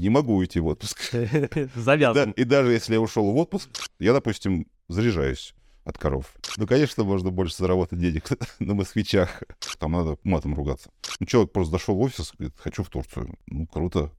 не 0.00 0.08
могу 0.10 0.34
уйти 0.36 0.60
в 0.60 0.66
отпуск. 0.66 0.98
Да, 1.12 1.68
Завязан. 1.74 2.30
и 2.32 2.44
даже 2.44 2.72
если 2.72 2.94
я 2.94 3.00
ушел 3.00 3.30
в 3.32 3.36
отпуск, 3.36 3.68
я, 3.98 4.12
допустим, 4.12 4.66
заряжаюсь 4.88 5.54
от 5.84 5.98
коров. 5.98 6.34
Ну, 6.56 6.66
конечно, 6.66 7.04
можно 7.04 7.30
больше 7.30 7.56
заработать 7.56 7.98
денег 7.98 8.28
на 8.58 8.74
москвичах. 8.74 9.42
Там 9.78 9.92
надо 9.92 10.18
матом 10.24 10.54
ругаться. 10.54 10.90
Ну, 11.20 11.26
человек 11.26 11.52
просто 11.52 11.72
зашел 11.72 11.94
в 11.94 12.00
офис, 12.00 12.32
говорит, 12.36 12.56
хочу 12.58 12.82
в 12.82 12.88
Турцию. 12.90 13.38
Ну, 13.46 13.66
круто. 13.66 14.10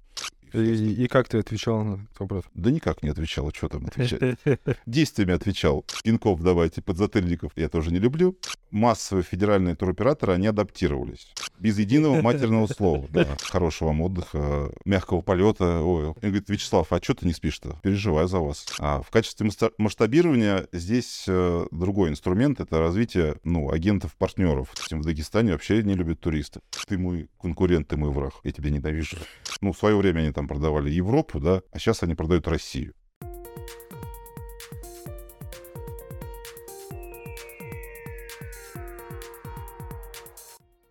И, 0.54 1.04
и 1.04 1.07
как 1.07 1.28
ты 1.28 1.39
отвечал 1.39 1.83
на 1.83 1.94
этот 1.96 2.19
вопрос? 2.19 2.46
Да 2.53 2.71
никак 2.71 3.03
не 3.03 3.10
отвечал, 3.10 3.51
что 3.53 3.69
там 3.69 3.85
отвечать. 3.85 4.38
Действиями 4.85 5.33
отвечал. 5.33 5.85
Пинков 6.03 6.42
давайте, 6.42 6.81
подзатыльников 6.81 7.51
я 7.56 7.70
тоже 7.70 7.92
не 7.92 7.99
люблю. 7.99 8.38
Массовые 8.71 9.24
федеральные 9.24 9.75
туроператоры, 9.75 10.33
они 10.33 10.47
адаптировались. 10.47 11.33
Без 11.60 11.79
единого 11.79 12.21
матерного 12.21 12.67
слова. 12.67 13.07
Да. 13.10 13.28
Хорошего 13.42 13.89
вам 13.89 14.02
отдыха, 14.02 14.71
мягкого 14.85 15.21
полета. 15.21 15.81
Ой. 15.81 16.07
Он 16.07 16.16
говорит, 16.21 16.49
Вячеслав, 16.49 16.91
а 16.91 17.02
что 17.02 17.16
ты 17.16 17.25
не 17.25 17.34
спишь-то? 17.34 17.79
Переживаю 17.81 18.27
за 18.27 18.39
вас. 18.39 18.66
А 18.79 19.02
в 19.02 19.09
качестве 19.09 19.49
масштабирования 19.77 20.67
здесь 20.71 21.25
э, 21.27 21.66
другой 21.71 22.09
инструмент. 22.09 22.59
Это 22.59 22.79
развитие 22.79 23.38
ну, 23.43 23.71
агентов-партнеров. 23.71 24.70
В 24.89 25.03
Дагестане 25.03 25.53
вообще 25.53 25.81
не 25.84 25.95
любят 25.95 26.20
туристов. 26.20 26.61
Ты 26.88 26.98
мой 26.98 27.29
конкурент, 27.39 27.88
ты 27.88 27.98
мой 27.98 28.11
враг. 28.11 28.34
Я 28.43 28.52
тебя 28.52 28.70
ненавижу. 28.70 29.17
Ну, 29.61 29.73
в 29.73 29.77
свое 29.77 29.95
время 29.95 30.20
они 30.20 30.31
там 30.37 30.47
продавали 30.47 30.91
Европу, 30.91 31.39
да, 31.39 31.63
а 31.71 31.79
сейчас 31.79 32.03
они 32.03 32.13
продают 32.13 32.47
Россию. 32.47 32.93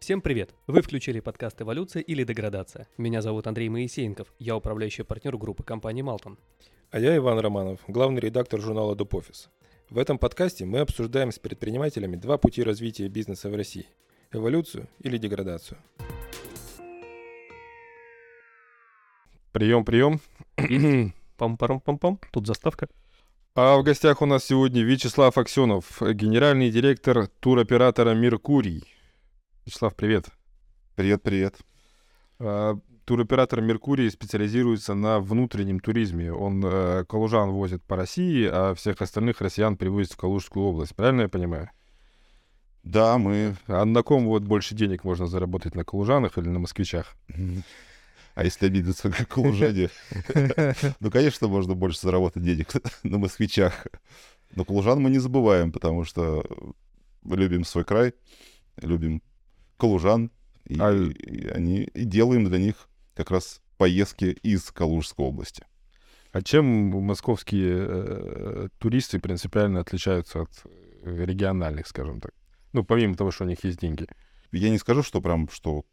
Всем 0.00 0.20
привет! 0.20 0.52
Вы 0.66 0.82
включили 0.82 1.20
подкаст 1.20 1.62
«Эволюция 1.62 2.02
или 2.02 2.24
деградация». 2.24 2.88
Меня 2.98 3.22
зовут 3.22 3.46
Андрей 3.46 3.68
Моисеенков, 3.68 4.26
я 4.40 4.56
управляющий 4.56 5.04
партнер 5.04 5.36
группы 5.36 5.62
компании 5.62 6.02
«Малтон». 6.02 6.38
А 6.90 6.98
я 6.98 7.16
Иван 7.16 7.38
Романов, 7.38 7.78
главный 7.86 8.20
редактор 8.20 8.60
журнала 8.60 8.96
Дупофис. 8.96 9.48
В 9.90 9.98
этом 9.98 10.18
подкасте 10.18 10.64
мы 10.64 10.80
обсуждаем 10.80 11.30
с 11.30 11.38
предпринимателями 11.38 12.16
два 12.16 12.36
пути 12.36 12.64
развития 12.64 13.06
бизнеса 13.06 13.48
в 13.48 13.54
России– 13.54 13.86
эволюцию 14.32 14.88
или 14.98 15.18
деградацию. 15.18 15.78
Прием, 19.56 19.86
прием. 19.86 20.20
Пам-парам-пам-пам, 21.38 22.18
тут 22.30 22.46
заставка. 22.46 22.88
А 23.54 23.78
в 23.78 23.84
гостях 23.84 24.20
у 24.20 24.26
нас 24.26 24.44
сегодня 24.44 24.82
Вячеслав 24.82 25.38
Аксенов, 25.38 26.02
генеральный 26.02 26.70
директор 26.70 27.26
туроператора 27.40 28.12
«Меркурий». 28.12 28.84
Вячеслав, 29.64 29.96
привет. 29.96 30.26
Привет, 30.94 31.22
привет. 31.22 31.56
А, 32.38 32.78
Туроператор 33.06 33.62
«Меркурий» 33.62 34.10
специализируется 34.10 34.92
на 34.92 35.20
внутреннем 35.20 35.80
туризме. 35.80 36.30
Он 36.30 36.62
э, 36.62 37.04
калужан 37.08 37.48
возит 37.48 37.82
по 37.82 37.96
России, 37.96 38.46
а 38.52 38.74
всех 38.74 39.00
остальных 39.00 39.40
россиян 39.40 39.78
привозит 39.78 40.12
в 40.12 40.18
Калужскую 40.18 40.66
область. 40.66 40.94
Правильно 40.94 41.22
я 41.22 41.28
понимаю? 41.30 41.70
Да, 42.82 43.16
мы... 43.16 43.56
А 43.68 43.86
на 43.86 44.02
ком 44.02 44.26
вот 44.26 44.42
больше 44.42 44.74
денег 44.74 45.02
можно 45.02 45.26
заработать, 45.26 45.74
на 45.74 45.82
калужанах 45.82 46.36
или 46.36 46.50
на 46.50 46.58
москвичах? 46.58 47.16
А 48.36 48.44
если 48.44 48.66
обидеться 48.66 49.10
как 49.10 49.28
калужане? 49.28 49.88
Ну, 51.00 51.10
конечно, 51.10 51.48
можно 51.48 51.74
больше 51.74 52.00
заработать 52.00 52.42
денег 52.42 52.68
на 53.02 53.16
москвичах. 53.16 53.86
Но 54.54 54.64
калужан 54.66 55.00
мы 55.00 55.08
не 55.08 55.18
забываем, 55.18 55.72
потому 55.72 56.04
что 56.04 56.44
любим 57.24 57.64
свой 57.64 57.84
край, 57.84 58.12
любим 58.76 59.22
калужан, 59.78 60.30
и, 60.66 60.76
А- 60.78 60.92
и 60.92 61.46
они, 61.48 61.84
и 61.84 62.04
делаем 62.04 62.44
для 62.44 62.58
них 62.58 62.88
как 63.14 63.30
раз 63.30 63.62
поездки 63.78 64.26
из 64.42 64.70
Калужской 64.70 65.24
области. 65.24 65.64
А 66.32 66.42
чем 66.42 66.66
московские 66.66 67.86
э, 67.88 68.68
туристы 68.78 69.18
принципиально 69.18 69.80
отличаются 69.80 70.42
от 70.42 70.50
э, 70.64 71.24
региональных, 71.24 71.86
скажем 71.86 72.20
так? 72.20 72.32
Ну, 72.74 72.84
помимо 72.84 73.14
того, 73.14 73.30
что 73.30 73.44
у 73.44 73.48
них 73.48 73.64
есть 73.64 73.80
деньги. 73.80 74.06
Я 74.52 74.68
не 74.68 74.76
скажу, 74.78 75.02
что 75.02 75.22
прям, 75.22 75.48
что 75.48 75.86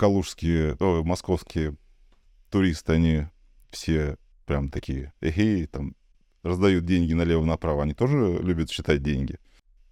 калужские, 0.00 0.78
о, 0.80 1.02
московские 1.02 1.76
туристы, 2.48 2.94
они 2.94 3.26
все 3.70 4.16
прям 4.46 4.70
такие, 4.70 5.12
эгей, 5.20 5.66
там, 5.66 5.94
раздают 6.42 6.86
деньги 6.86 7.12
налево-направо. 7.12 7.82
Они 7.82 7.92
тоже 7.92 8.38
любят 8.40 8.70
считать 8.70 9.02
деньги. 9.02 9.36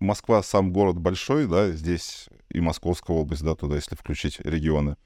Москва 0.00 0.42
сам 0.42 0.72
город 0.72 0.96
большой, 0.98 1.46
да, 1.46 1.72
здесь 1.72 2.30
и 2.48 2.58
Московская 2.58 3.14
область, 3.14 3.42
да, 3.42 3.54
туда, 3.54 3.74
если 3.74 3.96
включить 3.96 4.40
регионы. 4.40 4.96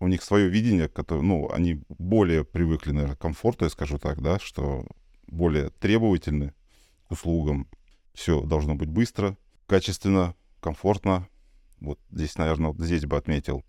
У 0.00 0.08
них 0.08 0.20
свое 0.20 0.48
видение, 0.48 0.88
которое, 0.88 1.22
ну, 1.22 1.48
они 1.52 1.84
более 1.88 2.44
привыкли, 2.44 2.90
наверное, 2.90 3.14
к 3.14 3.20
комфорту, 3.20 3.66
я 3.66 3.70
скажу 3.70 3.98
так, 3.98 4.20
да, 4.20 4.40
что 4.40 4.84
более 5.28 5.70
требовательны 5.70 6.54
к 7.06 7.12
услугам. 7.12 7.68
Все 8.14 8.42
должно 8.42 8.74
быть 8.74 8.88
быстро, 8.88 9.36
качественно, 9.68 10.34
комфортно. 10.60 11.28
Вот 11.78 12.00
здесь, 12.10 12.36
наверное, 12.36 12.72
вот 12.72 12.84
здесь 12.84 13.06
бы 13.06 13.16
отметил. 13.16 13.62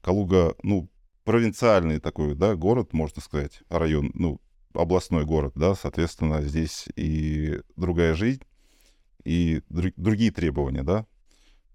Калуга, 0.00 0.54
ну, 0.62 0.88
провинциальный 1.24 2.00
такой, 2.00 2.34
да, 2.34 2.54
город, 2.56 2.92
можно 2.92 3.20
сказать, 3.20 3.62
район, 3.68 4.10
ну, 4.14 4.40
областной 4.74 5.24
город, 5.24 5.52
да, 5.54 5.74
соответственно, 5.74 6.42
здесь 6.42 6.88
и 6.96 7.60
другая 7.76 8.14
жизнь, 8.14 8.42
и 9.24 9.62
дру- 9.70 9.92
другие 9.96 10.30
требования, 10.30 10.82
да. 10.82 11.06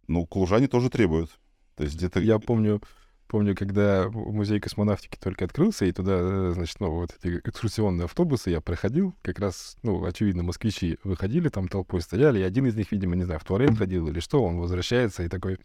Ну, 0.07 0.25
калужане 0.25 0.67
тоже 0.67 0.89
требуют. 0.89 1.31
То 1.75 1.83
есть 1.83 1.95
где-то... 1.95 2.19
Я 2.19 2.39
помню, 2.39 2.81
помню, 3.27 3.55
когда 3.55 4.09
музей 4.09 4.59
космонавтики 4.59 5.17
только 5.19 5.45
открылся, 5.45 5.85
и 5.85 5.91
туда, 5.91 6.17
э, 6.19 6.51
значит, 6.53 6.79
ну, 6.79 6.91
вот 6.91 7.15
эти 7.21 7.39
экскурсионные 7.43 8.05
автобусы 8.05 8.49
я 8.49 8.61
проходил, 8.61 9.15
как 9.21 9.39
раз, 9.39 9.77
ну, 9.83 10.03
очевидно, 10.05 10.43
москвичи 10.43 10.97
выходили, 11.03 11.49
там 11.49 11.67
толпой 11.67 12.01
стояли, 12.01 12.39
и 12.39 12.43
один 12.43 12.65
из 12.67 12.75
них, 12.75 12.91
видимо, 12.91 13.15
не 13.15 13.23
знаю, 13.23 13.39
в 13.39 13.43
туалет 13.43 13.77
ходил 13.77 14.07
или 14.07 14.19
что, 14.19 14.43
он 14.43 14.57
возвращается 14.57 15.23
и 15.23 15.27
такой 15.27 15.59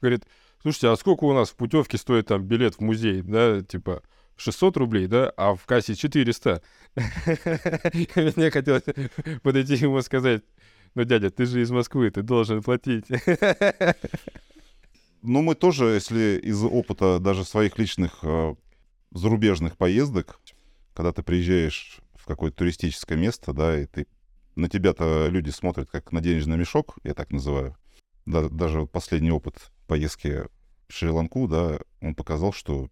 говорит, 0.00 0.24
слушайте, 0.62 0.88
а 0.88 0.96
сколько 0.96 1.24
у 1.24 1.32
нас 1.32 1.50
в 1.50 1.56
путевке 1.56 1.98
стоит 1.98 2.26
там 2.26 2.44
билет 2.44 2.76
в 2.76 2.80
музей, 2.80 3.22
да, 3.22 3.62
типа 3.62 4.02
600 4.36 4.76
рублей, 4.76 5.06
да, 5.06 5.30
а 5.36 5.54
в 5.54 5.64
кассе 5.66 5.94
400. 5.94 6.62
Мне 6.94 8.50
хотелось 8.50 8.84
подойти 9.42 9.74
ему 9.74 10.00
сказать, 10.02 10.42
ну, 10.94 11.04
дядя, 11.04 11.30
ты 11.30 11.46
же 11.46 11.60
из 11.60 11.70
Москвы, 11.70 12.10
ты 12.10 12.22
должен 12.22 12.62
платить. 12.62 13.06
Ну, 15.22 15.42
мы 15.42 15.56
тоже, 15.56 15.86
если 15.86 16.38
из 16.40 16.62
опыта 16.62 17.18
даже 17.18 17.44
своих 17.44 17.78
личных 17.78 18.18
э, 18.22 18.54
зарубежных 19.10 19.76
поездок, 19.76 20.38
когда 20.94 21.10
ты 21.12 21.24
приезжаешь 21.24 21.98
в 22.14 22.26
какое-то 22.26 22.58
туристическое 22.58 23.18
место, 23.18 23.52
да, 23.52 23.76
и 23.76 23.86
ты 23.86 24.06
на 24.54 24.68
тебя-то 24.68 25.26
люди 25.28 25.50
смотрят 25.50 25.90
как 25.90 26.12
на 26.12 26.20
денежный 26.20 26.56
мешок, 26.56 26.98
я 27.02 27.12
так 27.12 27.32
называю. 27.32 27.76
Да, 28.24 28.48
даже 28.48 28.82
вот 28.82 28.92
последний 28.92 29.32
опыт 29.32 29.72
поездки 29.86 30.44
в 30.88 30.92
Шри-Ланку, 30.92 31.48
да, 31.48 31.78
он 32.00 32.14
показал, 32.14 32.52
что 32.52 32.90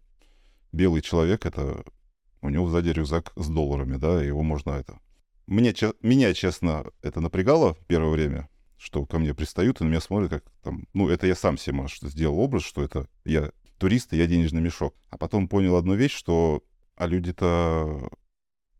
белый 0.71 1.01
человек— 1.01 1.45
это 1.47 1.83
у 2.41 2.49
него 2.49 2.67
сзади 2.67 2.89
рюкзак 2.89 3.33
с 3.35 3.47
долларами, 3.47 3.97
да, 3.97 4.21
его 4.21 4.43
можно 4.43 4.71
это... 4.71 4.99
Мне, 5.47 5.73
че- 5.73 5.93
меня, 6.01 6.33
честно, 6.33 6.85
это 7.01 7.21
напрягало 7.21 7.77
первое 7.87 8.11
время, 8.11 8.49
что 8.77 9.05
ко 9.05 9.19
мне 9.19 9.33
пристают 9.33 9.79
и 9.79 9.83
на 9.83 9.89
меня 9.89 10.01
смотрят 10.01 10.29
как 10.29 10.43
там... 10.63 10.87
Ну, 10.93 11.09
это 11.09 11.27
я 11.27 11.35
сам 11.35 11.57
себе, 11.57 11.75
может, 11.75 12.01
сделал 12.03 12.39
образ, 12.39 12.63
что 12.63 12.83
это 12.83 13.07
я 13.25 13.51
турист, 13.77 14.13
и 14.13 14.17
я 14.17 14.27
денежный 14.27 14.61
мешок. 14.61 14.95
А 15.09 15.17
потом 15.17 15.47
понял 15.47 15.75
одну 15.75 15.95
вещь, 15.95 16.13
что 16.13 16.63
а 16.95 17.07
люди-то... 17.07 18.09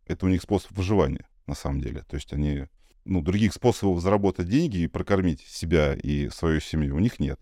Это 0.06 0.26
у 0.26 0.28
них 0.28 0.42
способ 0.42 0.72
выживания, 0.72 1.28
на 1.46 1.54
самом 1.54 1.80
деле. 1.80 2.02
То 2.02 2.16
есть 2.16 2.32
они... 2.32 2.66
Ну, 3.04 3.22
других 3.22 3.52
способов 3.52 4.00
заработать 4.00 4.48
деньги 4.48 4.78
и 4.78 4.88
прокормить 4.88 5.40
себя 5.42 5.94
и 5.94 6.28
свою 6.30 6.60
семью 6.60 6.96
у 6.96 6.98
них 6.98 7.20
нет. 7.20 7.38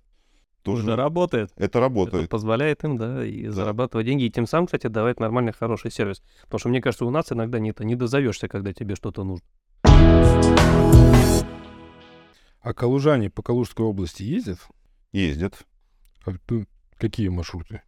Тоже 0.64 0.82
Уже 0.82 0.96
работает. 0.96 1.52
это 1.56 1.64
Это 1.64 1.80
работает. 1.80 2.30
позволяет 2.30 2.84
им, 2.84 2.96
да, 2.96 3.24
и 3.24 3.48
зарабатывать 3.48 4.06
деньги, 4.06 4.24
и 4.24 4.30
тем 4.30 4.46
самым, 4.46 4.64
кстати, 4.64 4.86
давать 4.86 5.20
нормальный, 5.20 5.52
хороший 5.52 5.90
сервис. 5.90 6.22
Потому 6.44 6.58
что, 6.58 6.68
мне 6.70 6.80
кажется, 6.80 7.04
у 7.04 7.10
нас 7.10 7.30
иногда 7.30 7.58
не, 7.58 7.74
не 7.80 7.94
дозовешься, 7.94 8.48
когда 8.48 8.72
тебе 8.72 8.94
что-то 8.94 9.24
нужно. 9.24 9.46
А 12.62 12.72
калужане 12.72 13.28
по 13.28 13.42
Калужской 13.42 13.84
области 13.84 14.22
ездят? 14.22 14.58
Ездят. 15.12 15.66
А, 16.24 16.32
ну, 16.48 16.64
какие 16.96 17.28
маршруты? 17.28 17.82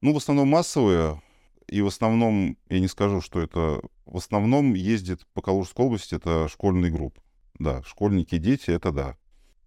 Ну, 0.00 0.14
в 0.14 0.16
основном 0.16 0.48
массовые, 0.48 1.20
и 1.68 1.82
в 1.82 1.86
основном, 1.86 2.56
я 2.70 2.80
не 2.80 2.88
скажу, 2.88 3.20
что 3.20 3.42
это... 3.42 3.82
В 4.06 4.16
основном 4.16 4.72
ездит 4.72 5.26
по 5.34 5.42
Калужской 5.42 5.84
области, 5.84 6.14
это 6.14 6.48
школьные 6.48 6.90
группы. 6.90 7.20
Да, 7.58 7.82
школьники, 7.82 8.38
дети, 8.38 8.70
это 8.70 8.90
да. 8.90 9.16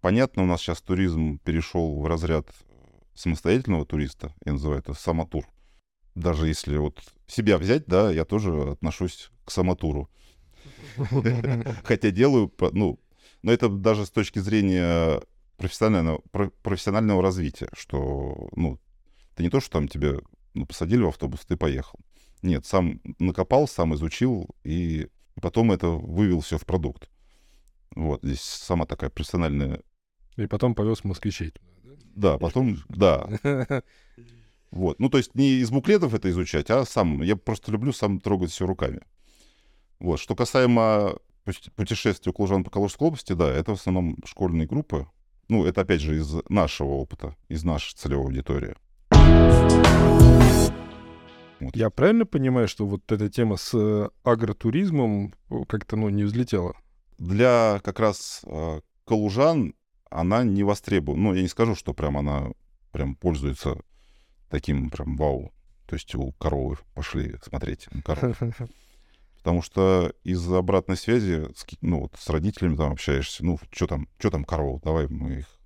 Понятно, 0.06 0.44
у 0.44 0.46
нас 0.46 0.62
сейчас 0.62 0.84
туризм 0.84 1.40
перешел 1.40 2.00
в 2.00 2.06
разряд 2.06 2.48
самостоятельного 3.16 3.88
туриста, 3.88 4.36
я 4.46 4.52
называю 4.52 4.80
это 4.80 4.94
самотур. 4.94 5.48
Даже 6.14 6.48
если 6.48 6.78
вот 6.78 7.02
себя 7.26 7.58
взять, 7.58 7.88
да, 7.88 8.12
я 8.12 8.24
тоже 8.24 8.74
отношусь 8.74 9.32
к 9.46 9.50
самотуру. 9.50 10.08
Хотя 11.84 12.12
делаю, 12.12 12.54
ну, 12.74 13.00
но 13.42 13.52
это 13.52 13.68
даже 13.68 14.06
с 14.06 14.12
точки 14.12 14.38
зрения 14.38 15.24
профессионального, 15.58 16.22
про- 16.32 16.52
профессионального 16.62 17.24
развития, 17.24 17.70
что, 17.74 18.50
ну, 18.56 18.80
это 19.34 19.42
не 19.42 19.50
то, 19.50 19.60
что 19.60 19.72
там 19.72 19.88
тебе 19.88 20.20
ну, 20.54 20.68
посадили 20.68 21.02
в 21.02 21.08
автобус, 21.08 21.48
ты 21.48 21.58
поехал. 21.58 22.00
Нет, 22.44 22.68
сам 22.68 23.02
накопал, 23.18 23.68
сам 23.68 23.96
изучил, 23.96 24.52
и 24.64 25.08
потом 25.42 25.72
это 25.72 25.88
вывел 25.88 26.42
все 26.42 26.60
в 26.60 26.66
продукт. 26.68 27.10
Вот, 27.96 28.20
здесь 28.22 28.42
сама 28.42 28.86
такая 28.86 29.10
персональная... 29.10 29.82
И 30.38 30.48
потом 30.48 30.76
повез 30.76 31.04
москвичей. 31.04 31.54
Да, 32.16 32.38
потом, 32.38 32.78
да. 32.90 33.28
Вот, 34.72 35.00
ну, 35.00 35.10
то 35.10 35.18
есть 35.18 35.36
не 35.36 35.60
из 35.62 35.72
буклетов 35.72 36.14
это 36.14 36.30
изучать, 36.30 36.70
а 36.70 36.84
сам. 36.84 37.22
Я 37.22 37.38
просто 37.38 37.72
люблю 37.72 37.94
сам 37.94 38.20
трогать 38.20 38.52
все 38.52 38.66
руками. 38.66 39.00
Вот, 40.00 40.20
что 40.20 40.36
касаемо 40.36 41.18
путешествия 41.76 42.34
Клужан 42.34 42.66
по 42.66 42.72
Калужской 42.72 43.08
области, 43.08 43.32
да, 43.32 43.50
это 43.50 43.72
в 43.72 43.80
основном 43.80 44.18
школьные 44.26 44.68
группы. 44.68 45.08
Ну, 45.48 45.66
это 45.66 45.82
опять 45.82 46.02
же 46.02 46.18
из 46.18 46.36
нашего 46.50 46.90
опыта, 46.90 47.38
из 47.48 47.64
нашей 47.64 47.96
целевой 47.96 48.26
аудитории. 48.26 48.76
Вот. 51.62 51.76
Я 51.76 51.90
правильно 51.90 52.26
понимаю, 52.26 52.68
что 52.68 52.86
вот 52.86 53.10
эта 53.12 53.30
тема 53.30 53.56
с 53.56 53.74
э, 53.74 54.10
агротуризмом 54.24 55.34
как-то 55.68 55.96
ну, 55.96 56.10
не 56.10 56.24
взлетела? 56.24 56.76
Для 57.18 57.80
как 57.84 58.00
раз 58.00 58.42
э, 58.44 58.82
калужан 59.06 59.74
она 60.16 60.44
не 60.44 60.64
востребована. 60.64 61.24
Ну, 61.24 61.34
я 61.34 61.42
не 61.42 61.48
скажу, 61.48 61.76
что 61.76 61.94
прям 61.94 62.18
она 62.18 62.50
прям 62.92 63.16
пользуется 63.16 63.78
таким 64.50 64.90
прям 64.90 65.18
вау. 65.18 65.54
То 65.86 65.96
есть 65.96 66.16
у 66.16 66.32
коровы 66.34 66.78
пошли 66.94 67.36
смотреть 67.44 67.88
корову. 68.04 68.36
Потому 69.38 69.62
что 69.62 70.12
из 70.24 70.52
обратной 70.52 70.98
связи, 70.98 71.48
ну, 71.82 72.02
вот 72.02 72.16
с 72.18 72.30
родителями 72.30 72.76
там 72.76 72.94
общаешься, 72.94 73.46
ну, 73.46 73.60
что 73.72 73.86
там, 73.86 74.08
что 74.18 74.32
там 74.32 74.44
коров, 74.44 74.82
давай 74.82 75.08
мы 75.08 75.40
их 75.40 75.60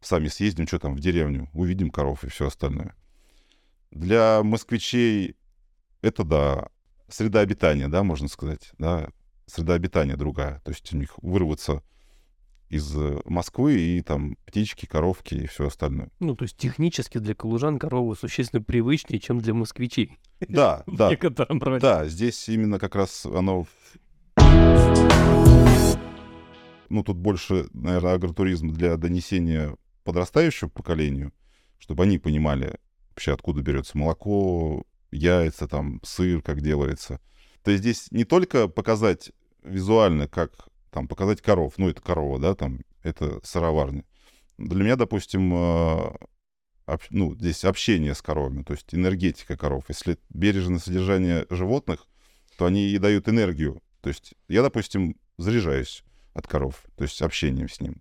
сами 0.00 0.28
съездим, 0.28 0.68
что 0.68 0.78
там 0.78 0.94
в 0.94 1.00
деревню, 1.00 1.50
увидим 1.52 1.90
коров 1.90 2.22
и 2.22 2.28
все 2.28 2.46
остальное. 2.46 2.94
Для 3.90 4.42
москвичей 4.44 5.36
это, 6.02 6.22
да, 6.22 6.68
среда 7.08 7.40
обитания, 7.40 7.88
да, 7.88 8.04
можно 8.04 8.28
сказать, 8.28 8.70
да, 8.78 9.08
среда 9.46 9.74
обитания 9.74 10.16
другая. 10.16 10.60
То 10.60 10.70
есть 10.70 10.92
у 10.92 10.96
них 10.96 11.14
вырваться 11.18 11.82
из 12.68 12.94
Москвы 13.24 13.78
и 13.78 14.02
там 14.02 14.36
птички, 14.44 14.86
коровки 14.86 15.34
и 15.34 15.46
все 15.46 15.66
остальное. 15.68 16.10
Ну, 16.18 16.34
то 16.34 16.44
есть 16.44 16.56
технически 16.56 17.18
для 17.18 17.34
калужан 17.34 17.78
коровы 17.78 18.16
существенно 18.16 18.62
привычнее, 18.62 19.20
чем 19.20 19.38
для 19.38 19.54
москвичей. 19.54 20.18
Да, 20.40 20.82
да. 20.86 21.10
Да, 21.80 22.06
здесь 22.06 22.48
именно 22.48 22.78
как 22.78 22.96
раз 22.96 23.26
оно... 23.26 23.66
Ну, 26.88 27.02
тут 27.02 27.16
больше, 27.16 27.66
наверное, 27.72 28.14
агротуризм 28.14 28.70
для 28.70 28.96
донесения 28.96 29.76
подрастающему 30.04 30.70
поколению, 30.70 31.32
чтобы 31.78 32.04
они 32.04 32.18
понимали 32.18 32.78
вообще, 33.10 33.32
откуда 33.32 33.60
берется 33.62 33.98
молоко, 33.98 34.84
яйца, 35.10 35.66
там, 35.66 36.00
сыр, 36.04 36.42
как 36.42 36.60
делается. 36.60 37.20
То 37.62 37.70
есть 37.72 37.82
здесь 37.82 38.12
не 38.12 38.24
только 38.24 38.68
показать 38.68 39.32
визуально, 39.64 40.28
как 40.28 40.68
там 40.96 41.08
показать 41.08 41.42
коров, 41.42 41.74
ну, 41.76 41.90
это 41.90 42.00
корова, 42.00 42.38
да, 42.38 42.54
там, 42.54 42.80
это 43.02 43.38
сыроварня. 43.44 44.02
Для 44.56 44.82
меня, 44.82 44.96
допустим, 44.96 45.52
э, 45.52 46.10
об, 46.86 47.00
ну, 47.10 47.34
здесь 47.34 47.66
общение 47.66 48.14
с 48.14 48.22
коровами, 48.22 48.62
то 48.62 48.72
есть 48.72 48.94
энергетика 48.94 49.58
коров. 49.58 49.84
Если 49.88 50.16
бережное 50.30 50.78
содержание 50.78 51.44
животных, 51.50 52.06
то 52.56 52.64
они 52.64 52.88
и 52.88 52.96
дают 52.96 53.28
энергию. 53.28 53.82
То 54.00 54.08
есть 54.08 54.32
я, 54.48 54.62
допустим, 54.62 55.16
заряжаюсь 55.36 56.02
от 56.32 56.46
коров, 56.46 56.82
то 56.96 57.04
есть 57.04 57.20
общением 57.20 57.68
с 57.68 57.78
ним. 57.78 58.00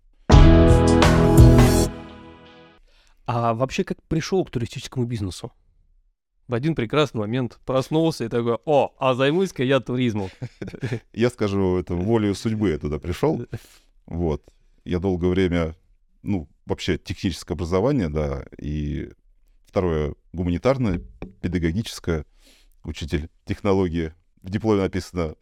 А 3.26 3.54
вообще 3.56 3.84
как 3.84 4.02
пришел 4.04 4.46
к 4.46 4.52
туристическому 4.52 5.06
бизнесу? 5.06 5.52
В 6.48 6.54
один 6.54 6.76
прекрасный 6.76 7.20
момент 7.20 7.60
проснулся 7.66 8.26
и 8.26 8.30
такой, 8.30 8.60
о, 8.66 8.94
а 9.00 9.16
займусь-ка 9.16 9.64
я 9.64 9.80
туризмом. 9.80 10.30
Я 11.14 11.30
скажу, 11.30 11.78
это 11.78 11.96
волею 11.96 12.36
судьбы 12.36 12.70
я 12.70 12.78
туда 12.78 13.00
пришел. 13.00 13.46
Вот. 14.06 14.44
Я 14.84 15.00
долгое 15.00 15.30
время, 15.30 15.76
ну, 16.22 16.48
вообще 16.68 17.00
техническое 17.00 17.56
образование, 17.56 18.10
да, 18.10 18.46
и 18.60 19.10
второе 19.66 20.14
гуманитарное, 20.34 21.02
педагогическое, 21.42 22.26
учитель 22.84 23.30
технологии. 23.46 24.14
В 24.44 24.52
дипломе 24.52 24.84
написано 24.84 25.36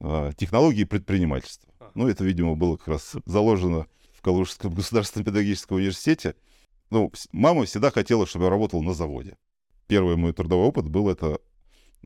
а, 0.00 0.32
технологии 0.32 0.84
предпринимательства. 0.84 1.68
Ну, 1.94 2.08
это, 2.08 2.24
видимо, 2.24 2.54
было 2.54 2.78
как 2.78 2.88
раз 2.88 3.14
заложено 3.26 3.86
в 4.14 4.22
Калужском 4.22 4.72
государственном 4.72 5.26
педагогическом 5.26 5.76
университете. 5.76 6.34
Ну, 6.88 7.12
мама 7.32 7.66
всегда 7.66 7.90
хотела, 7.90 8.26
чтобы 8.26 8.46
я 8.46 8.50
работал 8.50 8.82
на 8.82 8.94
заводе. 8.94 9.36
Первый 9.90 10.16
мой 10.16 10.32
трудовой 10.32 10.66
опыт 10.66 10.88
был 10.88 11.08
это 11.08 11.40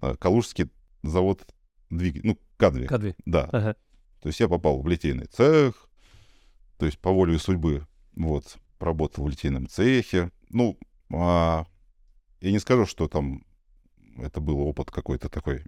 а, 0.00 0.16
Калужский 0.16 0.70
завод 1.02 1.46
двигателей, 1.90 2.30
ну, 2.30 2.38
Кадви. 2.56 2.86
Кадви. 2.86 3.14
Да. 3.26 3.48
Ага. 3.52 3.76
То 4.22 4.28
есть 4.28 4.40
я 4.40 4.48
попал 4.48 4.80
в 4.80 4.88
литейный 4.88 5.26
цех, 5.26 5.88
то 6.78 6.86
есть 6.86 6.98
по 6.98 7.10
воле 7.12 7.38
судьбы, 7.38 7.86
вот, 8.16 8.56
работал 8.80 9.24
в 9.24 9.28
литейном 9.28 9.68
цехе. 9.68 10.30
Ну, 10.48 10.78
а, 11.12 11.66
я 12.40 12.50
не 12.50 12.58
скажу, 12.58 12.86
что 12.86 13.06
там 13.06 13.44
это 14.16 14.40
был 14.40 14.60
опыт 14.60 14.90
какой-то 14.90 15.28
такой 15.28 15.62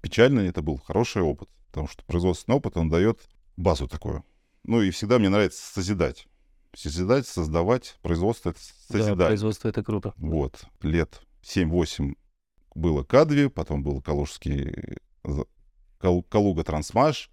печальный, 0.00 0.48
это 0.48 0.62
был 0.62 0.78
хороший 0.78 1.22
опыт, 1.22 1.48
потому 1.68 1.86
что 1.86 2.04
производственный 2.04 2.56
опыт, 2.56 2.76
он 2.76 2.88
дает 2.88 3.20
базу 3.56 3.86
такую. 3.86 4.24
Ну 4.64 4.82
и 4.82 4.90
всегда 4.90 5.18
мне 5.18 5.28
нравится 5.28 5.62
созидать 5.72 6.26
созидать, 6.74 7.26
создавать. 7.26 7.98
Производство— 8.02 8.50
это 8.50 8.58
созидать. 8.88 9.18
Да, 9.18 9.26
производство— 9.26 9.68
это 9.68 9.82
круто. 9.84 10.14
Вот. 10.16 10.64
Лет 10.80 11.20
7-8 11.42 12.14
было 12.74 13.02
Кадви, 13.02 13.48
потом 13.48 13.82
был 13.82 14.00
Калужский 14.00 14.98
Кал, 15.98 16.22
Калуга 16.22 16.64
Трансмаш. 16.64 17.30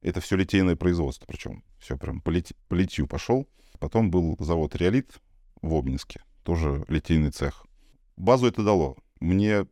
Это 0.00 0.20
все 0.20 0.36
литейное 0.36 0.76
производство, 0.76 1.26
причем 1.26 1.62
все 1.78 1.96
прям 1.96 2.20
по, 2.20 2.30
лит, 2.30 2.52
по 2.68 2.74
литью 2.74 3.06
пошел. 3.06 3.48
Потом 3.78 4.10
был 4.10 4.36
завод 4.38 4.74
Реолит 4.76 5.20
в 5.60 5.74
Обнинске, 5.74 6.22
тоже 6.44 6.84
литейный 6.88 7.30
цех. 7.30 7.66
Базу 8.16 8.46
это 8.46 8.62
дало. 8.62 8.96
Мне, 9.20 9.66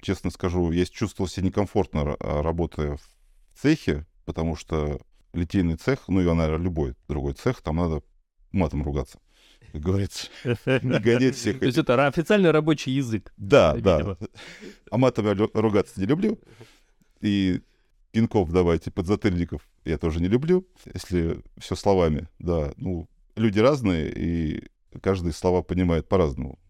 честно 0.00 0.30
скажу, 0.30 0.70
я 0.70 0.84
чувствовал 0.86 1.28
себя 1.28 1.46
некомфортно, 1.46 2.16
работая 2.18 2.96
в 2.96 3.58
цехе, 3.60 4.06
потому 4.24 4.56
что 4.56 5.00
литейный 5.32 5.76
цех, 5.76 6.08
ну 6.08 6.20
и, 6.20 6.24
наверное, 6.24 6.64
любой 6.64 6.94
другой 7.08 7.34
цех, 7.34 7.60
там 7.62 7.76
надо 7.76 8.02
матом 8.52 8.82
ругаться. 8.82 9.18
Как 9.74 9.82
говорится, 9.82 10.28
не 10.82 11.00
гонять 11.00 11.34
всех. 11.34 11.58
То 11.58 11.66
есть 11.66 11.78
это 11.78 12.06
официальный 12.06 12.52
рабочий 12.52 12.92
язык. 12.92 13.32
Да, 13.36 13.74
да. 13.74 14.16
А 14.88 14.96
матом 14.96 15.26
я 15.26 15.34
ругаться 15.34 15.98
не 15.98 16.06
люблю. 16.06 16.38
И 17.20 17.60
пинков 18.12 18.52
давайте, 18.52 18.92
подзатыльников 18.92 19.68
я 19.84 19.98
тоже 19.98 20.20
не 20.20 20.28
люблю, 20.28 20.64
если 20.92 21.42
все 21.58 21.74
словами. 21.74 22.28
Да, 22.38 22.72
ну, 22.76 23.08
люди 23.34 23.58
разные, 23.58 24.12
и 24.14 24.68
каждый 25.02 25.32
слова 25.32 25.62
понимает 25.62 26.08
по-разному. 26.08 26.60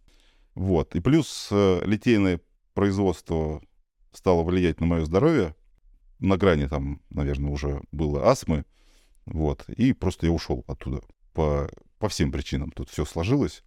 Вот. 0.54 0.94
И 0.94 1.00
плюс 1.00 1.48
э, 1.50 1.82
литейное 1.84 2.40
производство 2.72 3.60
стало 4.12 4.44
влиять 4.44 4.80
на 4.80 4.86
мое 4.86 5.04
здоровье. 5.04 5.54
На 6.20 6.38
грани 6.38 6.68
там, 6.68 7.02
наверное, 7.10 7.50
уже 7.50 7.82
было 7.92 8.30
астмы. 8.30 8.64
Вот. 9.26 9.68
И 9.68 9.92
просто 9.92 10.24
я 10.24 10.32
ушел 10.32 10.64
оттуда 10.66 11.02
по, 11.34 11.68
по 12.04 12.10
всем 12.10 12.30
причинам 12.30 12.70
тут 12.70 12.90
все 12.90 13.06
сложилось. 13.06 13.64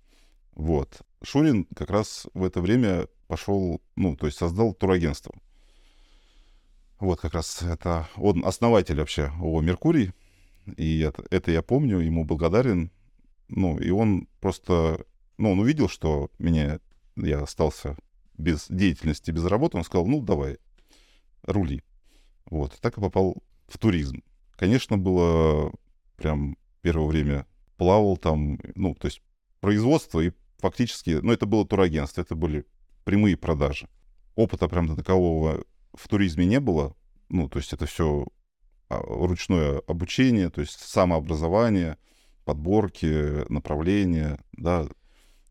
Вот. 0.54 1.02
Шурин 1.24 1.66
как 1.76 1.90
раз 1.90 2.28
в 2.36 2.44
это 2.44 2.62
время 2.62 3.08
пошел, 3.26 3.82
ну, 3.96 4.16
то 4.16 4.28
есть 4.28 4.38
создал 4.38 4.76
турагентство. 4.76 5.34
Вот 7.00 7.20
как 7.20 7.34
раз 7.34 7.64
это 7.64 8.08
он 8.16 8.46
основатель 8.46 9.00
вообще 9.00 9.32
ООО 9.40 9.62
«Меркурий». 9.62 10.12
И 10.76 11.00
это, 11.00 11.26
это 11.32 11.50
я 11.50 11.64
помню, 11.64 11.98
ему 11.98 12.26
благодарен. 12.26 12.92
Ну, 13.48 13.80
и 13.80 13.90
он 13.90 14.28
просто, 14.40 15.04
ну, 15.40 15.54
он 15.54 15.60
увидел, 15.60 15.90
что 15.90 16.30
меня, 16.38 16.80
я 17.16 17.42
остался 17.42 17.98
без 18.38 18.68
деятельности, 18.70 19.32
без 19.32 19.46
работы. 19.46 19.78
Он 19.78 19.84
сказал, 19.84 20.06
ну, 20.06 20.22
давай, 20.22 20.60
рули. 21.42 21.82
Вот, 22.52 22.78
так 22.82 23.00
и 23.00 23.02
попал 23.02 23.42
в 23.68 23.80
туризм. 23.80 24.22
Конечно, 24.58 24.96
было 24.96 25.74
прям 26.18 26.56
первое 26.84 27.08
время 27.08 27.48
плавал 27.78 28.18
там, 28.18 28.60
ну, 28.76 28.96
то 28.96 29.08
есть 29.08 29.22
производство 29.60 30.20
и 30.20 30.32
фактически, 30.60 31.20
ну, 31.22 31.32
это 31.32 31.46
было 31.46 31.66
турагентство, 31.66 32.22
это 32.22 32.36
были 32.36 32.66
прямые 33.04 33.38
продажи. 33.38 33.88
Опыта 34.36 34.68
прям 34.68 34.96
такового 34.96 35.64
в 35.94 36.08
туризме 36.08 36.46
не 36.46 36.60
было, 36.60 36.96
ну, 37.30 37.50
то 37.50 37.60
есть 37.60 37.74
это 37.74 37.86
все 37.86 38.28
а, 38.90 39.00
ручное 39.00 39.82
обучение, 39.88 40.50
то 40.50 40.62
есть 40.62 40.80
самообразование, 40.80 41.98
подборки, 42.46 43.52
направления, 43.52 44.40
да. 44.54 44.88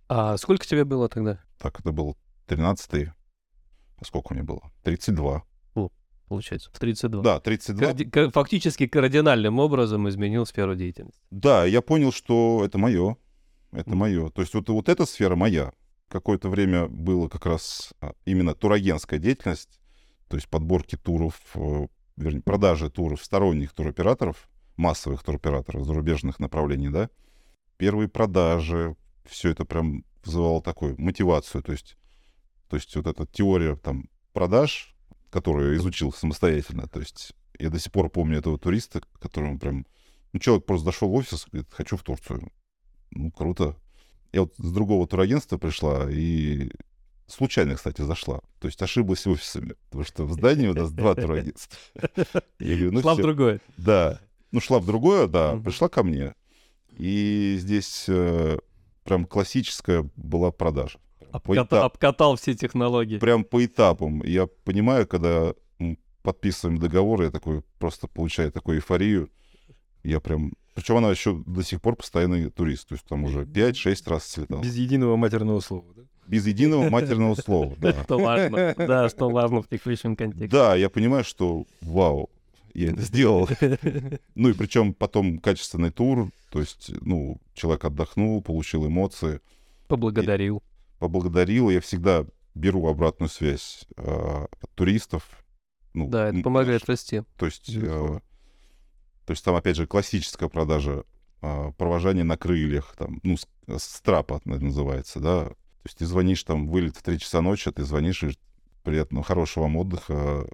А 0.08 0.36
сколько 0.36 0.66
тебе 0.66 0.84
было 0.84 1.08
тогда? 1.08 1.40
Так, 1.58 1.80
это 1.80 1.92
был 1.92 2.16
13-й. 2.48 3.12
А 3.98 4.04
сколько 4.04 4.34
мне 4.34 4.42
было? 4.42 4.70
32 4.82 5.44
получается, 6.28 6.70
в 6.72 6.78
32. 6.78 7.22
Да, 7.22 7.40
32. 7.40 7.86
Карди- 7.86 8.30
фактически 8.32 8.86
кардинальным 8.86 9.58
образом 9.58 10.08
изменил 10.08 10.46
сферу 10.46 10.74
деятельности. 10.74 11.20
Да, 11.30 11.64
я 11.64 11.82
понял, 11.82 12.12
что 12.12 12.62
это 12.64 12.78
мое. 12.78 13.16
Это 13.72 13.90
mm. 13.90 13.94
мое. 13.94 14.30
То 14.30 14.42
есть 14.42 14.54
вот, 14.54 14.68
вот 14.68 14.88
эта 14.88 15.06
сфера 15.06 15.36
моя. 15.36 15.72
Какое-то 16.08 16.48
время 16.48 16.86
было 16.86 17.28
как 17.28 17.46
раз 17.46 17.92
а, 18.00 18.12
именно 18.24 18.54
турагентская 18.54 19.18
деятельность. 19.18 19.80
то 20.28 20.36
есть 20.36 20.48
подборки 20.48 20.96
туров, 20.96 21.40
э, 21.54 21.86
вернее, 22.16 22.42
продажи 22.42 22.90
туров 22.90 23.24
сторонних 23.24 23.72
туроператоров, 23.72 24.48
массовых 24.76 25.22
туроператоров 25.22 25.84
зарубежных 25.84 26.38
направлений, 26.38 26.90
да, 26.90 27.10
первые 27.76 28.08
продажи, 28.08 28.96
все 29.24 29.50
это 29.50 29.64
прям 29.64 30.04
вызывало 30.24 30.62
такую 30.62 31.00
мотивацию, 31.00 31.62
то 31.62 31.72
есть, 31.72 31.96
то 32.68 32.76
есть 32.76 32.94
вот 32.96 33.06
эта 33.06 33.26
теория 33.26 33.76
там 33.76 34.08
продаж, 34.32 34.95
которую 35.36 35.76
изучил 35.76 36.14
самостоятельно, 36.14 36.88
то 36.88 36.98
есть 36.98 37.34
я 37.58 37.68
до 37.68 37.78
сих 37.78 37.92
пор 37.92 38.08
помню 38.08 38.38
этого 38.38 38.58
туриста, 38.58 39.02
которому 39.20 39.58
прям, 39.58 39.86
ну, 40.32 40.40
человек 40.40 40.64
просто 40.64 40.86
зашел 40.86 41.10
в 41.10 41.14
офис, 41.14 41.46
говорит, 41.52 41.68
хочу 41.70 41.98
в 41.98 42.02
Турцию. 42.02 42.50
Ну, 43.10 43.30
круто. 43.30 43.76
Я 44.32 44.42
вот 44.42 44.54
с 44.56 44.72
другого 44.72 45.06
турагентства 45.06 45.58
пришла 45.58 46.10
и 46.10 46.70
случайно, 47.26 47.74
кстати, 47.74 48.00
зашла. 48.00 48.40
То 48.60 48.68
есть 48.68 48.80
ошиблась 48.80 49.26
офисами, 49.26 49.74
потому 49.84 50.04
что 50.04 50.24
в 50.24 50.32
здании 50.32 50.68
у 50.68 50.74
нас 50.74 50.90
два 50.90 51.14
турагентства. 51.14 51.78
Я 52.58 52.76
говорю, 52.76 52.92
ну 52.92 53.02
Шла 53.02 53.14
в 53.14 53.20
другое. 53.20 53.60
Да. 53.76 54.20
Ну, 54.52 54.60
шла 54.60 54.78
в 54.78 54.86
другое, 54.86 55.26
да, 55.26 55.54
пришла 55.58 55.90
ко 55.90 56.02
мне. 56.02 56.34
И 56.96 57.56
здесь 57.60 58.06
э, 58.08 58.56
прям 59.04 59.26
классическая 59.26 60.08
была 60.16 60.50
продажа. 60.50 60.98
Обката- 61.32 61.82
Обкатал 61.84 62.36
все 62.36 62.54
технологии. 62.54 63.18
Прям 63.18 63.44
по 63.44 63.64
этапам. 63.64 64.22
Я 64.24 64.46
понимаю, 64.46 65.06
когда 65.06 65.54
подписываем 66.22 66.78
договор, 66.78 67.22
я 67.22 67.30
такой 67.30 67.62
просто 67.78 68.08
получаю 68.08 68.50
такую 68.52 68.78
эйфорию. 68.78 69.30
Я 70.02 70.20
прям... 70.20 70.52
Причем 70.74 70.96
она 70.96 71.10
еще 71.10 71.42
до 71.46 71.62
сих 71.62 71.80
пор 71.80 71.96
постоянный 71.96 72.50
турист. 72.50 72.88
То 72.88 72.94
есть 72.94 73.06
там 73.06 73.24
уже 73.24 73.44
5-6 73.44 74.10
раз 74.10 74.26
слетал. 74.26 74.60
Без 74.60 74.76
единого 74.76 75.16
матерного 75.16 75.60
слова, 75.60 75.84
да? 75.94 76.02
Без 76.26 76.46
единого 76.46 76.90
матерного 76.90 77.34
слова, 77.36 77.74
да. 77.78 77.92
Что 78.04 78.18
важно. 78.18 78.74
Да, 78.76 79.08
что 79.08 79.30
важно 79.30 79.62
в 79.62 79.68
текущем 79.68 80.16
контексте. 80.16 80.48
Да, 80.48 80.74
я 80.74 80.90
понимаю, 80.90 81.22
что 81.22 81.64
вау, 81.80 82.28
я 82.74 82.90
это 82.90 83.00
сделал. 83.02 83.48
Ну 84.34 84.48
и 84.48 84.52
причем 84.52 84.92
потом 84.92 85.38
качественный 85.38 85.90
тур, 85.90 86.30
то 86.50 86.58
есть, 86.60 86.90
ну, 87.02 87.38
человек 87.54 87.84
отдохнул, 87.84 88.42
получил 88.42 88.86
эмоции. 88.86 89.40
Поблагодарил. 89.86 90.62
Поблагодарил. 90.98 91.70
Я 91.70 91.80
всегда 91.80 92.26
беру 92.54 92.88
обратную 92.88 93.28
связь 93.28 93.86
э, 93.96 94.02
от 94.02 94.70
туристов. 94.74 95.28
Ну, 95.94 96.08
да, 96.08 96.28
это 96.28 96.42
помогает 96.42 96.84
расти. 96.86 97.22
То 97.36 97.46
есть, 97.46 97.70
э, 97.74 98.20
то 99.26 99.30
есть 99.30 99.44
там, 99.44 99.54
опять 99.54 99.76
же, 99.76 99.86
классическая 99.86 100.48
продажа 100.48 101.04
э, 101.42 101.72
провожание 101.76 102.24
на 102.24 102.36
крыльях, 102.36 102.94
там, 102.98 103.20
ну, 103.22 103.36
страпа 103.78 104.40
называется, 104.44 105.20
да. 105.20 105.44
То 105.46 105.88
есть 105.88 105.98
ты 105.98 106.06
звонишь, 106.06 106.42
там, 106.44 106.68
вылет 106.68 106.96
в 106.96 107.02
3 107.02 107.18
часа 107.18 107.40
ночи, 107.42 107.68
а 107.68 107.72
ты 107.72 107.84
звонишь, 107.84 108.22
и 108.24 108.36
приятного, 108.82 109.24
хорошего 109.24 109.64
вам 109.64 109.76
отдыха, 109.76 110.46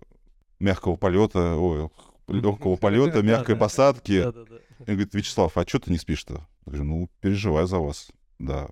мягкого 0.58 0.96
полета, 0.96 1.56
ой, 1.56 1.88
легкого 2.28 2.76
полета, 2.80 3.22
мягкой 3.22 3.56
посадки. 3.56 4.26
И 4.80 4.84
говорит, 4.84 5.14
Вячеслав, 5.14 5.56
а 5.56 5.66
что 5.66 5.78
ты 5.78 5.92
не 5.92 5.98
спишь-то? 5.98 6.34
Я 6.34 6.40
говорю, 6.66 6.84
ну, 6.84 7.10
переживаю 7.20 7.66
за 7.66 7.78
вас, 7.78 8.10
да. 8.38 8.68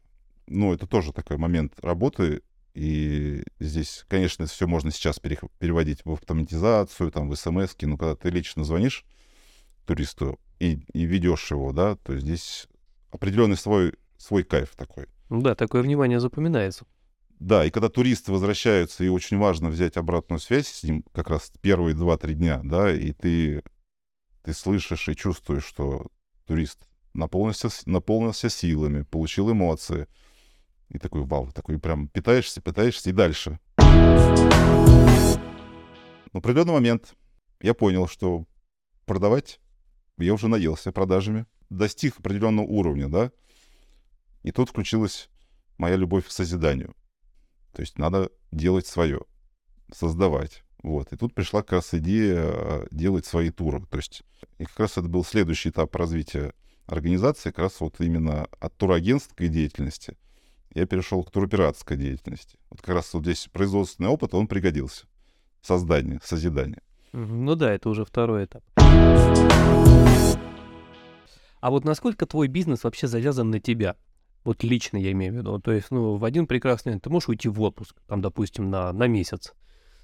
Ну, 0.50 0.74
это 0.74 0.86
тоже 0.86 1.12
такой 1.12 1.36
момент 1.36 1.72
работы, 1.80 2.42
и 2.74 3.42
здесь, 3.60 4.04
конечно, 4.08 4.46
все 4.46 4.66
можно 4.66 4.90
сейчас 4.90 5.20
переводить 5.20 6.04
в 6.04 6.12
автоматизацию, 6.12 7.10
там, 7.10 7.30
в 7.30 7.36
смс 7.36 7.76
но 7.80 7.96
когда 7.96 8.16
ты 8.16 8.30
лично 8.30 8.64
звонишь 8.64 9.04
туристу 9.86 10.38
и, 10.58 10.80
и 10.92 11.04
ведешь 11.04 11.50
его, 11.50 11.72
да, 11.72 11.94
то 11.96 12.18
здесь 12.18 12.66
определенный 13.12 13.56
свой, 13.56 13.94
свой 14.18 14.42
кайф 14.42 14.74
такой. 14.76 15.06
Да, 15.30 15.54
такое 15.54 15.82
внимание 15.82 16.18
запоминается. 16.18 16.84
Да, 17.38 17.64
и 17.64 17.70
когда 17.70 17.88
туристы 17.88 18.32
возвращаются, 18.32 19.04
и 19.04 19.08
очень 19.08 19.38
важно 19.38 19.70
взять 19.70 19.96
обратную 19.96 20.40
связь 20.40 20.66
с 20.66 20.82
ним 20.82 21.04
как 21.12 21.30
раз 21.30 21.52
первые 21.62 21.94
два-три 21.94 22.34
дня, 22.34 22.60
да, 22.62 22.92
и 22.92 23.12
ты, 23.12 23.62
ты 24.42 24.52
слышишь 24.52 25.08
и 25.08 25.16
чувствуешь, 25.16 25.64
что 25.64 26.08
турист 26.44 26.80
наполнился, 27.14 27.68
наполнился 27.86 28.50
силами, 28.50 29.02
получил 29.02 29.50
эмоции. 29.50 30.06
И 30.90 30.98
такой, 30.98 31.22
вау, 31.22 31.50
такой 31.52 31.78
прям 31.78 32.08
питаешься, 32.08 32.60
питаешься 32.60 33.10
и 33.10 33.12
дальше. 33.12 33.58
В 36.32 36.36
определенный 36.36 36.74
момент 36.74 37.14
я 37.60 37.74
понял, 37.74 38.06
что 38.06 38.44
продавать 39.04 39.60
я 40.18 40.34
уже 40.34 40.48
наелся 40.48 40.92
продажами, 40.92 41.46
достиг 41.70 42.18
определенного 42.18 42.66
уровня, 42.66 43.08
да, 43.08 43.32
и 44.42 44.52
тут 44.52 44.70
включилась 44.70 45.28
моя 45.78 45.96
любовь 45.96 46.26
к 46.26 46.30
созиданию. 46.30 46.94
То 47.72 47.82
есть 47.82 47.98
надо 47.98 48.30
делать 48.50 48.86
свое, 48.86 49.22
создавать. 49.92 50.64
Вот. 50.82 51.12
И 51.12 51.16
тут 51.16 51.34
пришла 51.34 51.62
как 51.62 51.72
раз 51.72 51.94
идея 51.94 52.38
а, 52.42 52.86
делать 52.90 53.26
свои 53.26 53.50
туры. 53.50 53.84
То 53.86 53.98
есть 53.98 54.22
и 54.58 54.64
как 54.64 54.80
раз 54.80 54.92
это 54.92 55.08
был 55.08 55.24
следующий 55.24 55.68
этап 55.68 55.94
развития 55.94 56.54
организации, 56.86 57.50
как 57.50 57.58
раз 57.58 57.80
вот 57.80 58.00
именно 58.00 58.46
от 58.58 58.76
турагентской 58.76 59.48
деятельности 59.48 60.16
я 60.74 60.86
перешел 60.86 61.22
к 61.24 61.30
туроператорской 61.30 61.96
деятельности. 61.96 62.58
Вот 62.70 62.80
как 62.80 62.94
раз 62.94 63.12
вот 63.14 63.24
здесь 63.24 63.48
производственный 63.52 64.08
опыт, 64.08 64.34
он 64.34 64.46
пригодился. 64.46 65.06
Создание, 65.62 66.20
созидание. 66.22 66.82
Ну 67.12 67.54
да, 67.56 67.72
это 67.72 67.88
уже 67.88 68.04
второй 68.04 68.44
этап. 68.44 68.62
А 71.60 71.70
вот 71.70 71.84
насколько 71.84 72.24
твой 72.26 72.48
бизнес 72.48 72.84
вообще 72.84 73.06
завязан 73.06 73.50
на 73.50 73.60
тебя? 73.60 73.96
Вот 74.44 74.62
лично 74.62 74.96
я 74.96 75.12
имею 75.12 75.34
в 75.34 75.36
виду. 75.36 75.58
То 75.58 75.72
есть, 75.72 75.90
ну, 75.90 76.16
в 76.16 76.24
один 76.24 76.46
прекрасный 76.46 76.92
день 76.92 77.00
ты 77.00 77.10
можешь 77.10 77.28
уйти 77.28 77.48
в 77.48 77.60
отпуск, 77.60 77.96
там, 78.06 78.22
допустим, 78.22 78.70
на, 78.70 78.92
на 78.92 79.06
месяц 79.06 79.52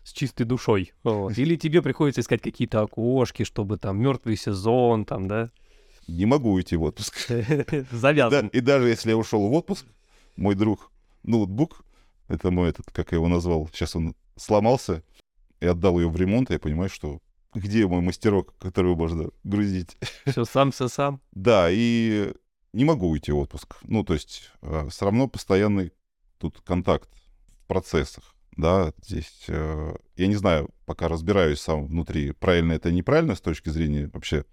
с 0.04 0.12
чистой 0.12 0.44
душой. 0.44 0.92
Вот. 1.02 1.38
Или 1.38 1.56
тебе 1.56 1.80
приходится 1.80 2.20
искать 2.20 2.42
какие-то 2.42 2.82
окошки, 2.82 3.44
чтобы 3.44 3.78
там 3.78 3.98
мертвый 3.98 4.36
сезон, 4.36 5.04
там, 5.06 5.26
да? 5.26 5.50
Не 6.06 6.26
могу 6.26 6.52
уйти 6.52 6.76
в 6.76 6.82
отпуск. 6.82 7.16
Завязан. 7.90 8.48
и 8.48 8.60
даже 8.60 8.88
если 8.88 9.10
я 9.10 9.16
ушел 9.16 9.48
в 9.48 9.52
отпуск, 9.52 9.86
мой 10.36 10.54
друг 10.54 10.90
ноутбук, 11.22 11.84
это 12.28 12.50
мой 12.50 12.70
этот, 12.70 12.86
как 12.90 13.12
я 13.12 13.16
его 13.16 13.28
назвал, 13.28 13.68
сейчас 13.68 13.96
он 13.96 14.14
сломался, 14.36 15.02
и 15.60 15.66
отдал 15.66 15.98
ее 15.98 16.08
в 16.08 16.16
ремонт, 16.16 16.50
и 16.50 16.54
я 16.54 16.58
понимаю, 16.58 16.90
что 16.90 17.20
где 17.54 17.86
мой 17.86 18.02
мастерок, 18.02 18.56
которого 18.58 18.94
можно 18.94 19.30
грузить? 19.44 19.96
Все 20.26 20.44
сам, 20.44 20.72
все 20.72 20.88
сам. 20.88 21.20
Да, 21.32 21.68
и 21.70 22.34
не 22.72 22.84
могу 22.84 23.08
уйти 23.08 23.32
в 23.32 23.38
отпуск. 23.38 23.76
Ну, 23.82 24.04
то 24.04 24.12
есть 24.12 24.50
э, 24.60 24.88
все 24.90 25.06
равно 25.06 25.28
постоянный 25.28 25.92
тут 26.38 26.60
контакт 26.60 27.08
в 27.62 27.66
процессах. 27.66 28.34
Да, 28.56 28.92
здесь 29.02 29.44
э, 29.48 29.96
я 30.16 30.26
не 30.26 30.34
знаю, 30.34 30.70
пока 30.84 31.08
разбираюсь 31.08 31.60
сам 31.60 31.86
внутри, 31.86 32.32
правильно 32.32 32.72
это 32.72 32.92
неправильно 32.92 33.34
с 33.34 33.40
точки 33.40 33.70
зрения 33.70 34.10
вообще 34.12 34.44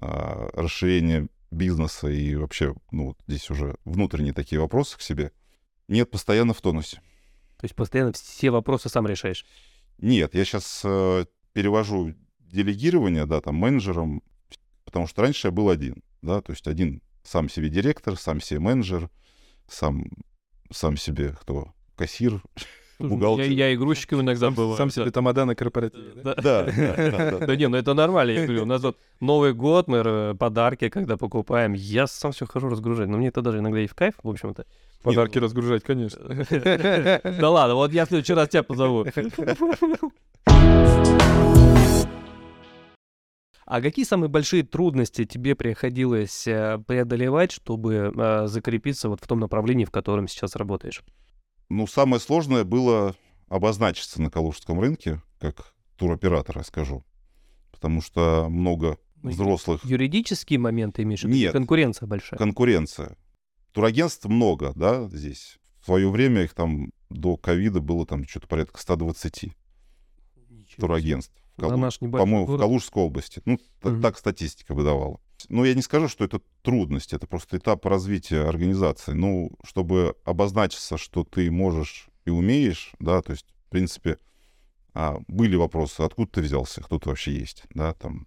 э, 0.00 0.50
расширения 0.52 1.28
бизнеса 1.50 2.08
и 2.08 2.34
вообще, 2.34 2.74
ну, 2.90 3.08
вот 3.08 3.18
здесь 3.26 3.50
уже 3.50 3.76
внутренние 3.84 4.32
такие 4.32 4.60
вопросы 4.60 4.96
к 4.96 5.00
себе. 5.00 5.32
Нет, 5.88 6.10
постоянно 6.10 6.54
в 6.54 6.60
тонусе. 6.60 6.96
То 7.58 7.64
есть 7.64 7.74
постоянно 7.74 8.12
все 8.12 8.50
вопросы 8.50 8.88
сам 8.88 9.06
решаешь? 9.06 9.46
Нет, 9.98 10.34
я 10.34 10.44
сейчас 10.44 10.82
э, 10.84 11.26
перевожу 11.52 12.14
делегирование, 12.38 13.26
да, 13.26 13.40
там, 13.40 13.56
менеджером, 13.56 14.22
потому 14.84 15.06
что 15.06 15.22
раньше 15.22 15.48
я 15.48 15.52
был 15.52 15.70
один, 15.70 16.02
да, 16.22 16.40
то 16.40 16.52
есть 16.52 16.66
один 16.66 17.02
сам 17.22 17.48
себе 17.48 17.68
директор, 17.68 18.16
сам 18.16 18.40
себе 18.40 18.60
менеджер, 18.60 19.10
сам, 19.68 20.04
сам 20.70 20.96
себе 20.96 21.34
кто? 21.40 21.72
Кассир, 21.96 22.42
бухгалтер. 22.98 23.46
Я, 23.46 23.68
я 23.68 23.74
игрушечком 23.74 24.20
иногда 24.20 24.50
был. 24.50 24.76
Сам 24.76 24.90
себе 24.90 25.10
тамада 25.10 25.44
на 25.44 25.54
корпоративе, 25.54 26.22
да? 26.22 26.34
Да, 26.34 26.62
да. 26.64 27.56
не, 27.56 27.68
ну 27.68 27.76
это 27.76 27.94
нормально, 27.94 28.32
я 28.32 28.44
говорю, 28.44 28.62
у 28.62 28.66
нас 28.66 28.82
вот 28.82 28.96
Новый 29.20 29.54
год, 29.54 29.88
мы 29.88 30.34
подарки, 30.38 30.88
когда 30.88 31.16
покупаем, 31.16 31.72
я 31.72 32.06
сам 32.06 32.32
все 32.32 32.46
хожу 32.46 32.68
разгружать, 32.68 33.08
но 33.08 33.18
мне 33.18 33.28
это 33.28 33.42
даже 33.42 33.58
иногда 33.58 33.80
и 33.80 33.86
в 33.86 33.94
кайф, 33.94 34.14
в 34.22 34.28
общем-то. 34.28 34.66
Подарки 35.02 35.38
разгружать, 35.38 35.84
конечно. 35.84 36.20
Да 37.40 37.50
ладно, 37.50 37.74
вот 37.76 37.92
я 37.92 38.04
в 38.04 38.08
следующий 38.08 38.34
раз 38.34 38.48
тебя 38.48 38.62
позову. 38.62 39.06
А 43.66 43.82
какие 43.82 44.04
самые 44.04 44.28
большие 44.28 44.62
трудности 44.62 45.24
тебе 45.24 45.56
приходилось 45.56 46.46
э, 46.46 46.78
преодолевать, 46.86 47.50
чтобы 47.50 48.12
э, 48.16 48.46
закрепиться 48.46 49.08
вот 49.08 49.20
в 49.20 49.26
том 49.26 49.40
направлении, 49.40 49.84
в 49.84 49.90
котором 49.90 50.28
сейчас 50.28 50.54
работаешь? 50.54 51.02
Ну, 51.68 51.86
самое 51.86 52.20
сложное 52.20 52.64
было 52.64 53.16
обозначиться 53.48 54.20
на 54.20 54.30
калужском 54.30 54.80
рынке, 54.80 55.22
как 55.38 55.74
туроператор, 55.96 56.58
я 56.58 56.64
скажу. 56.64 57.04
Потому 57.72 58.00
что 58.00 58.48
много 58.48 58.98
ну, 59.22 59.30
взрослых... 59.30 59.84
Юридические 59.84 60.58
моменты 60.58 61.02
имеешь? 61.02 61.24
Нет. 61.24 61.52
Конкуренция 61.52 62.06
большая? 62.06 62.38
Конкуренция. 62.38 63.16
Турагентств 63.72 64.26
много, 64.26 64.72
да, 64.74 65.08
здесь. 65.08 65.58
В 65.80 65.86
свое 65.86 66.10
время 66.10 66.42
их 66.42 66.54
там 66.54 66.90
до 67.10 67.36
ковида 67.36 67.80
было 67.80 68.06
там 68.06 68.26
что-то 68.26 68.48
порядка 68.48 68.80
120 68.80 69.52
турагентств. 70.78 71.34
Калу... 71.58 71.90
По-моему, 72.10 72.46
в 72.46 72.58
Калужской 72.58 73.02
области. 73.02 73.40
Ну, 73.44 73.58
угу. 73.82 74.00
так 74.00 74.18
статистика 74.18 74.74
выдавала. 74.74 75.20
Ну, 75.48 75.64
я 75.64 75.74
не 75.74 75.82
скажу, 75.82 76.08
что 76.08 76.24
это 76.24 76.40
трудность, 76.62 77.12
это 77.12 77.26
просто 77.26 77.58
этап 77.58 77.84
развития 77.86 78.48
организации. 78.48 79.12
Ну, 79.12 79.50
чтобы 79.64 80.14
обозначиться, 80.24 80.96
что 80.96 81.24
ты 81.24 81.50
можешь 81.50 82.08
и 82.24 82.30
умеешь, 82.30 82.92
да, 82.98 83.22
то 83.22 83.32
есть, 83.32 83.46
в 83.66 83.70
принципе, 83.70 84.18
А, 84.98 85.18
были 85.28 85.56
вопросы, 85.56 86.00
откуда 86.00 86.30
ты 86.30 86.40
взялся, 86.40 86.82
кто 86.82 86.98
ты 86.98 87.10
вообще 87.10 87.32
есть, 87.32 87.64
да, 87.74 87.92
там. 87.92 88.26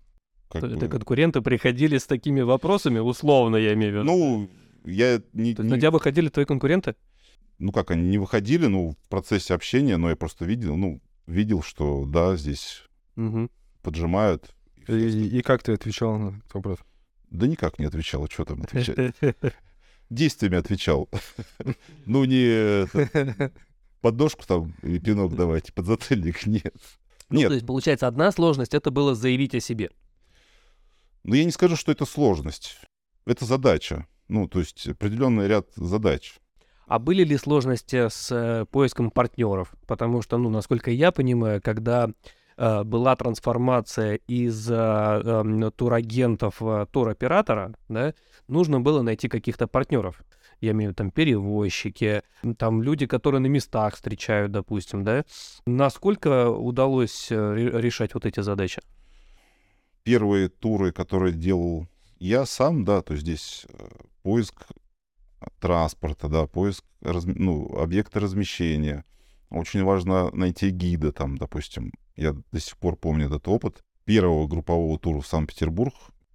Как 0.50 0.64
это 0.64 0.78
бы... 0.78 0.88
конкуренты 0.88 1.42
приходили 1.42 1.98
с 1.98 2.06
такими 2.06 2.42
вопросами, 2.42 3.00
условно, 3.00 3.56
я 3.56 3.74
имею 3.74 3.92
в 3.92 3.96
виду. 3.96 4.04
Ну, 4.06 4.50
я 4.86 5.20
не... 5.34 5.56
То 5.56 5.64
есть 5.64 5.70
не... 5.70 5.70
на 5.70 5.78
тебя 5.80 5.90
выходили 5.90 6.30
твои 6.30 6.46
конкуренты? 6.46 6.96
Ну 7.58 7.72
как, 7.72 7.90
они 7.90 8.08
не 8.08 8.20
выходили, 8.20 8.68
ну, 8.68 8.92
в 8.92 9.10
процессе 9.10 9.56
общения, 9.56 9.98
но 9.98 10.12
я 10.12 10.16
просто 10.16 10.46
видел, 10.46 10.78
ну, 10.78 11.02
видел, 11.26 11.64
что 11.64 12.06
да, 12.06 12.36
здесь 12.36 12.84
угу. 13.16 13.50
поджимают. 13.82 14.54
И, 14.88 14.94
и, 14.94 15.40
и 15.40 15.42
как 15.42 15.64
ты 15.64 15.74
отвечал 15.74 16.20
на 16.20 16.38
этот 16.38 16.54
вопрос? 16.54 16.80
Да 17.30 17.48
никак 17.48 17.80
не 17.80 17.86
отвечал, 17.86 18.28
что 18.30 18.46
там 18.46 18.64
отвечать. 18.64 19.16
Действиями 20.10 20.58
отвечал. 20.58 21.10
Ну, 22.06 22.26
не 22.26 22.88
подножку 24.02 24.46
там 24.48 24.74
и 24.82 25.00
пинок 25.00 25.36
давайте, 25.36 25.72
подзатыльник, 25.74 26.46
нет. 26.48 26.74
Ну, 27.30 27.40
нет. 27.40 27.50
то 27.50 27.54
есть, 27.54 27.66
получается, 27.66 28.08
одна 28.08 28.32
сложность— 28.32 28.74
это 28.76 28.90
было 28.90 29.14
заявить 29.14 29.54
о 29.54 29.60
себе. 29.60 29.92
Ну, 31.24 31.36
я 31.36 31.46
не 31.46 31.52
скажу, 31.52 31.76
что 31.76 31.92
это 31.92 32.06
сложность. 32.06 32.80
Это 33.26 33.46
задача. 33.46 34.08
Ну, 34.28 34.48
то 34.48 34.60
есть 34.60 34.88
определенный 34.88 35.48
ряд 35.48 35.68
задач. 35.76 36.40
А 36.88 36.98
были 36.98 37.24
ли 37.24 37.38
сложности 37.38 38.10
с 38.10 38.32
э, 38.32 38.66
поиском 38.66 39.12
партнеров? 39.12 39.76
Потому 39.86 40.24
что, 40.24 40.38
ну, 40.38 40.50
насколько 40.50 40.90
я 40.90 41.12
понимаю, 41.12 41.62
когда 41.62 42.10
была 42.84 43.16
трансформация 43.16 44.16
из 44.28 44.70
э, 44.70 44.76
э, 44.76 45.72
турагентов 45.76 46.60
в 46.60 46.88
туроператора, 46.92 47.74
да, 47.88 48.14
нужно 48.48 48.82
было 48.82 49.02
найти 49.02 49.30
каких-то 49.30 49.68
партнеров. 49.68 50.22
Я 50.62 50.72
имею 50.72 50.90
в 50.90 50.92
виду 50.92 50.98
там 50.98 51.12
перевозчики, 51.12 52.22
там 52.58 52.84
люди, 52.84 53.06
которые 53.06 53.40
на 53.40 53.48
местах 53.48 53.96
встречают, 53.96 54.52
допустим, 54.52 55.06
да. 55.06 55.24
Насколько 55.66 56.50
удалось 56.50 57.32
э, 57.32 57.36
решать 57.56 58.14
вот 58.14 58.26
эти 58.26 58.42
задачи? 58.42 58.82
Первые 60.04 60.50
туры, 60.50 60.92
которые 60.92 61.34
делал 61.34 61.88
я 62.20 62.46
сам, 62.46 62.84
да, 62.84 63.02
то 63.02 63.14
есть 63.14 63.24
здесь 63.24 63.66
э, 63.70 63.88
поиск 64.24 64.68
транспорта, 65.60 66.28
да, 66.28 66.46
поиск 66.48 66.84
ну, 67.02 67.78
объекта 67.78 68.20
размещения. 68.20 69.06
Очень 69.50 69.84
важно 69.84 70.30
найти 70.32 70.70
гида 70.70 71.14
там, 71.14 71.38
допустим. 71.38 71.94
Я 72.20 72.34
до 72.52 72.60
сих 72.60 72.78
пор 72.78 72.98
помню 72.98 73.28
этот 73.28 73.48
опыт. 73.48 73.82
Первого 74.04 74.46
группового 74.46 75.00
тура 75.00 75.22
в 75.22 75.28
Санкт-Петербург 75.28 75.94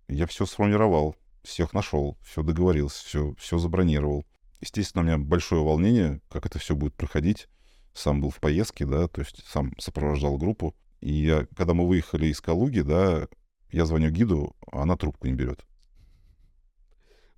я 0.08 0.26
все 0.26 0.46
сформировал, 0.46 1.14
всех 1.42 1.74
нашел, 1.74 2.16
все 2.22 2.42
договорился, 2.42 3.04
все, 3.04 3.34
все 3.38 3.58
забронировал. 3.58 4.24
Естественно, 4.62 5.02
у 5.02 5.06
меня 5.06 5.18
большое 5.18 5.62
волнение, 5.62 6.22
как 6.30 6.46
это 6.46 6.58
все 6.58 6.74
будет 6.74 6.94
проходить. 6.94 7.48
Сам 7.92 8.22
был 8.22 8.30
в 8.30 8.40
поездке, 8.40 8.86
да, 8.86 9.08
то 9.08 9.20
есть 9.20 9.44
сам 9.46 9.74
сопровождал 9.78 10.38
группу. 10.38 10.74
И 11.02 11.12
я, 11.12 11.46
когда 11.54 11.74
мы 11.74 11.86
выехали 11.86 12.28
из 12.28 12.40
Калуги, 12.40 12.80
да, 12.80 13.28
я 13.70 13.84
звоню 13.84 14.08
гиду, 14.08 14.56
а 14.72 14.84
она 14.84 14.96
трубку 14.96 15.26
не 15.26 15.34
берет. 15.34 15.66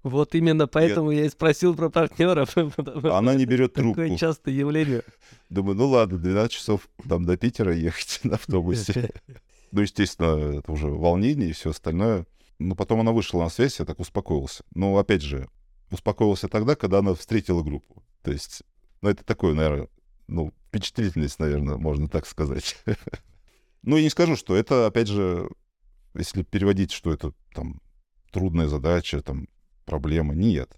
Вот 0.06 0.36
именно 0.36 0.68
поэтому 0.68 1.10
я, 1.10 1.22
я 1.22 1.26
и 1.26 1.28
спросил 1.28 1.75
про 1.75 1.90
партнеров. 1.90 2.56
Она 3.04 3.34
не 3.34 3.44
берет 3.44 3.75
трубку. 3.75 4.00
Такое 4.00 4.16
частое 4.16 4.54
явление. 4.54 5.02
Думаю, 5.50 5.76
ну 5.76 5.88
ладно, 5.88 6.16
12 6.16 6.52
часов 6.52 6.88
там 7.08 7.25
до 7.25 7.36
Питера 7.36 7.75
ехать 7.75 8.20
на 8.25 8.34
автобусе. 8.34 9.10
Ну, 9.72 9.82
естественно, 9.82 10.58
это 10.60 10.70
уже 10.70 10.86
волнение 10.86 11.50
и 11.50 11.52
все 11.52 11.70
остальное. 11.70 12.25
Но 12.60 12.76
потом 12.76 13.00
она 13.00 13.10
вышла 13.10 13.42
на 13.42 13.48
связь, 13.50 13.80
я 13.80 13.84
так 13.84 13.98
успокоился. 13.98 14.62
Но, 14.75 14.96
опять 14.96 15.22
же, 15.22 15.48
успокоился 15.90 16.48
тогда, 16.48 16.76
когда 16.76 17.00
она 17.00 17.14
встретила 17.14 17.62
группу. 17.64 18.02
То 18.22 18.30
есть, 18.30 18.62
ну, 19.02 19.10
это 19.10 19.25
такое, 19.25 19.54
наверное, 19.54 19.88
ну, 20.28 20.54
впечатлительность, 20.68 21.40
наверное, 21.40 21.76
можно 21.76 22.08
так 22.08 22.26
сказать. 22.26 22.76
Ну, 23.82 23.96
я 23.96 24.04
не 24.04 24.08
скажу, 24.08 24.36
что 24.36 24.56
это, 24.56 24.86
опять 24.86 25.08
же, 25.08 25.50
если 26.14 26.42
переводить, 26.42 26.92
что 26.92 27.12
это 27.12 27.32
там 27.52 27.82
трудная 28.31 28.68
задача, 28.68 29.20
там 29.20 29.48
проблема. 29.87 30.35
Нет. 30.35 30.77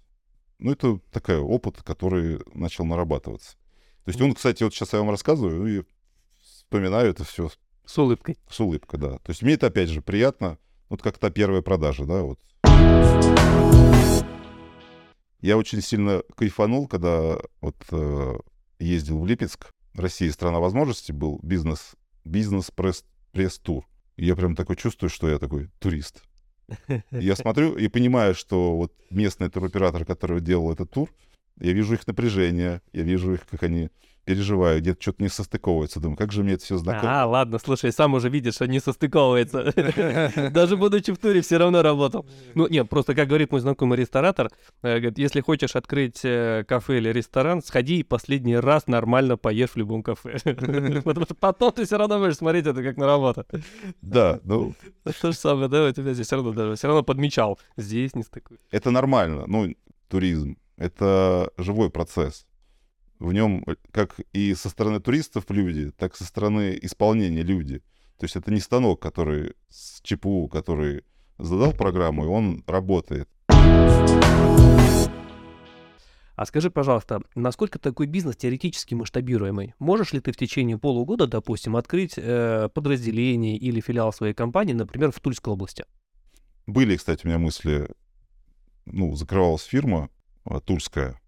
Ну, 0.59 0.71
это 0.71 0.99
такой 1.11 1.37
опыт, 1.37 1.81
который 1.83 2.39
начал 2.53 2.85
нарабатываться. 2.85 3.57
То 4.05 4.11
есть 4.11 4.21
он, 4.21 4.33
кстати, 4.33 4.63
вот 4.63 4.73
сейчас 4.73 4.93
я 4.93 4.99
вам 4.99 5.09
рассказываю 5.09 5.79
и 5.79 5.83
вспоминаю 6.41 7.09
это 7.09 7.23
все. 7.23 7.49
С 7.85 7.97
улыбкой. 7.97 8.37
С 8.49 8.59
улыбкой, 8.59 8.99
да. 8.99 9.17
То 9.17 9.29
есть 9.29 9.41
мне 9.41 9.53
это, 9.53 9.67
опять 9.67 9.89
же, 9.89 10.01
приятно. 10.01 10.57
Вот 10.87 11.01
как 11.01 11.17
та 11.17 11.29
первая 11.29 11.61
продажа, 11.61 12.05
да, 12.05 12.21
вот. 12.23 12.39
Я 15.41 15.57
очень 15.57 15.81
сильно 15.81 16.21
кайфанул, 16.35 16.87
когда 16.87 17.39
вот 17.61 17.75
э, 17.91 18.37
ездил 18.79 19.19
в 19.19 19.25
Липецк. 19.25 19.71
Россия 19.93 20.31
страна 20.31 20.59
возможностей 20.59 21.13
был 21.13 21.39
бизнес, 21.41 21.95
бизнес-пресс-тур. 22.25 23.85
я 24.17 24.35
прям 24.35 24.55
такой 24.55 24.75
чувствую, 24.75 25.09
что 25.09 25.29
я 25.29 25.39
такой 25.39 25.69
турист. 25.79 26.23
Я 27.11 27.35
смотрю 27.35 27.75
и 27.75 27.87
понимаю, 27.87 28.35
что 28.35 28.75
вот 28.75 28.93
местный 29.09 29.49
туроператор, 29.49 30.05
который 30.05 30.41
делал 30.41 30.71
этот 30.71 30.91
тур, 30.91 31.09
я 31.59 31.73
вижу 31.73 31.93
их 31.93 32.07
напряжение, 32.07 32.81
я 32.93 33.03
вижу 33.03 33.33
их, 33.33 33.45
как 33.49 33.63
они 33.63 33.89
переживаю, 34.29 34.79
где-то 34.79 35.01
что-то 35.01 35.23
не 35.23 35.29
состыковывается. 35.29 35.99
Думаю, 35.99 36.15
как 36.15 36.31
же 36.31 36.43
мне 36.43 36.53
это 36.53 36.63
все 36.63 36.77
знакомо. 36.77 37.23
А, 37.23 37.25
ладно, 37.25 37.57
слушай, 37.57 37.91
сам 37.91 38.13
уже 38.13 38.29
видишь, 38.29 38.53
что 38.53 38.67
не 38.67 38.79
состыковывается. 38.79 39.73
Даже 40.51 40.77
будучи 40.77 41.11
в 41.11 41.17
туре, 41.17 41.41
все 41.41 41.57
равно 41.57 41.81
работал. 41.81 42.27
Ну, 42.53 42.67
нет, 42.67 42.87
просто, 42.87 43.15
как 43.15 43.27
говорит 43.27 43.51
мой 43.51 43.59
знакомый 43.59 43.97
ресторатор, 43.97 44.51
э, 44.83 44.99
говорит, 44.99 45.17
если 45.17 45.41
хочешь 45.41 45.75
открыть 45.75 46.19
э, 46.23 46.63
кафе 46.67 46.97
или 46.97 47.09
ресторан, 47.09 47.63
сходи 47.63 48.01
и 48.01 48.03
последний 48.03 48.57
раз 48.57 48.85
нормально 48.85 49.35
поешь 49.35 49.71
в 49.71 49.77
любом 49.77 50.03
кафе. 50.03 50.37
Потому 50.43 51.25
что 51.25 51.33
потом 51.33 51.71
ты 51.71 51.85
все 51.85 51.97
равно 51.97 52.19
будешь 52.19 52.37
смотреть 52.37 52.67
это 52.67 52.83
как 52.83 52.97
на 52.97 53.07
работу. 53.07 53.45
Да, 54.03 54.39
ну... 54.43 54.75
То 55.21 55.31
же 55.31 55.37
самое, 55.37 55.69
да, 55.69 55.87
у 55.87 55.91
тебя 55.91 56.13
здесь 56.13 56.27
все 56.27 56.35
равно 56.35 56.51
даже, 56.51 56.75
все 56.75 56.85
равно 56.85 57.01
подмечал. 57.01 57.59
Здесь 57.77 58.13
не 58.13 58.21
стыкует. 58.21 58.61
Это 58.69 58.91
нормально, 58.91 59.45
ну, 59.47 59.73
туризм. 60.07 60.55
Это 60.79 61.51
живой 61.57 61.89
процесс 61.91 62.47
в 63.19 63.33
нем 63.33 63.63
э, 63.67 63.75
как 63.91 64.19
и 64.31 64.55
со 64.55 64.69
стороны 64.69 64.99
туристов 65.01 65.43
люди, 65.49 65.91
так 65.91 66.13
и 66.13 66.17
со 66.17 66.23
стороны 66.23 66.79
исполнения 66.81 67.43
люди. 67.43 67.79
То 68.17 68.25
есть 68.25 68.35
это 68.37 68.51
не 68.51 68.61
станок, 68.61 69.01
который 69.01 69.55
с 69.69 70.01
ЧПУ, 70.01 70.47
который 70.47 71.03
задал 71.37 71.73
программу, 71.73 72.23
и 72.25 72.27
он 72.27 72.63
работает. 72.65 73.29
А 76.35 76.45
скажи, 76.45 76.71
пожалуйста, 76.71 77.21
насколько 77.35 77.77
такой 77.79 78.07
бизнес 78.07 78.37
теоретически 78.37 78.93
масштабируемый? 78.93 79.73
Можешь 79.79 80.13
ли 80.13 80.21
ты 80.21 80.31
в 80.31 80.37
течение 80.37 80.77
полугода, 80.77 81.27
допустим, 81.27 81.75
открыть 81.75 82.13
э, 82.15 82.69
подразделение 82.73 83.57
или 83.57 83.81
филиал 83.81 84.13
своей 84.13 84.33
компании, 84.33 84.71
например, 84.71 85.11
в 85.11 85.19
Тульской 85.19 85.51
области? 85.51 85.83
Были, 86.65 86.95
кстати, 86.95 87.25
у 87.25 87.27
меня 87.27 87.39
мысли, 87.39 87.89
ну, 88.85 89.13
закрывалась 89.17 89.63
фирма 89.63 90.09
тульская. 90.59 91.19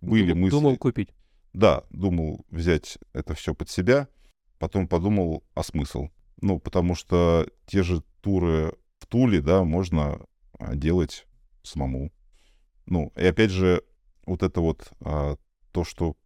Были 0.00 0.28
думал, 0.28 0.42
мысли. 0.42 0.56
Думал 0.56 0.76
купить. 0.76 1.10
Да, 1.52 1.84
думал 1.90 2.46
взять 2.50 2.98
это 3.12 3.34
все 3.34 3.54
под 3.54 3.68
себя, 3.68 4.08
потом 4.58 4.86
подумал, 4.86 5.44
а 5.54 5.62
смысл? 5.62 6.08
Ну, 6.40 6.60
потому 6.60 6.94
что 6.94 7.48
те 7.66 7.82
же 7.82 8.02
туры 8.20 8.74
в 8.98 9.06
Туле, 9.06 9.40
да, 9.40 9.64
можно 9.64 10.20
а, 10.58 10.76
делать 10.76 11.26
самому. 11.62 12.12
Ну, 12.86 13.12
и 13.16 13.24
опять 13.24 13.50
же, 13.50 13.82
вот 14.24 14.42
это 14.42 14.60
вот 14.60 14.92
а, 15.00 15.36
то, 15.72 15.84
что 15.84 16.16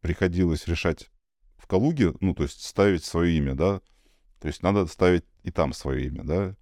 приходилось 0.00 0.66
решать 0.66 1.10
в 1.56 1.66
Калуге, 1.66 2.14
ну, 2.20 2.34
то 2.34 2.44
есть 2.44 2.64
ставить 2.64 3.04
свое 3.04 3.36
имя, 3.36 3.54
да, 3.54 3.80
то 4.40 4.48
есть 4.48 4.62
надо 4.62 4.86
ставить 4.86 5.24
и 5.42 5.50
там 5.50 5.72
свое 5.72 6.06
имя, 6.06 6.24
да. 6.24 6.56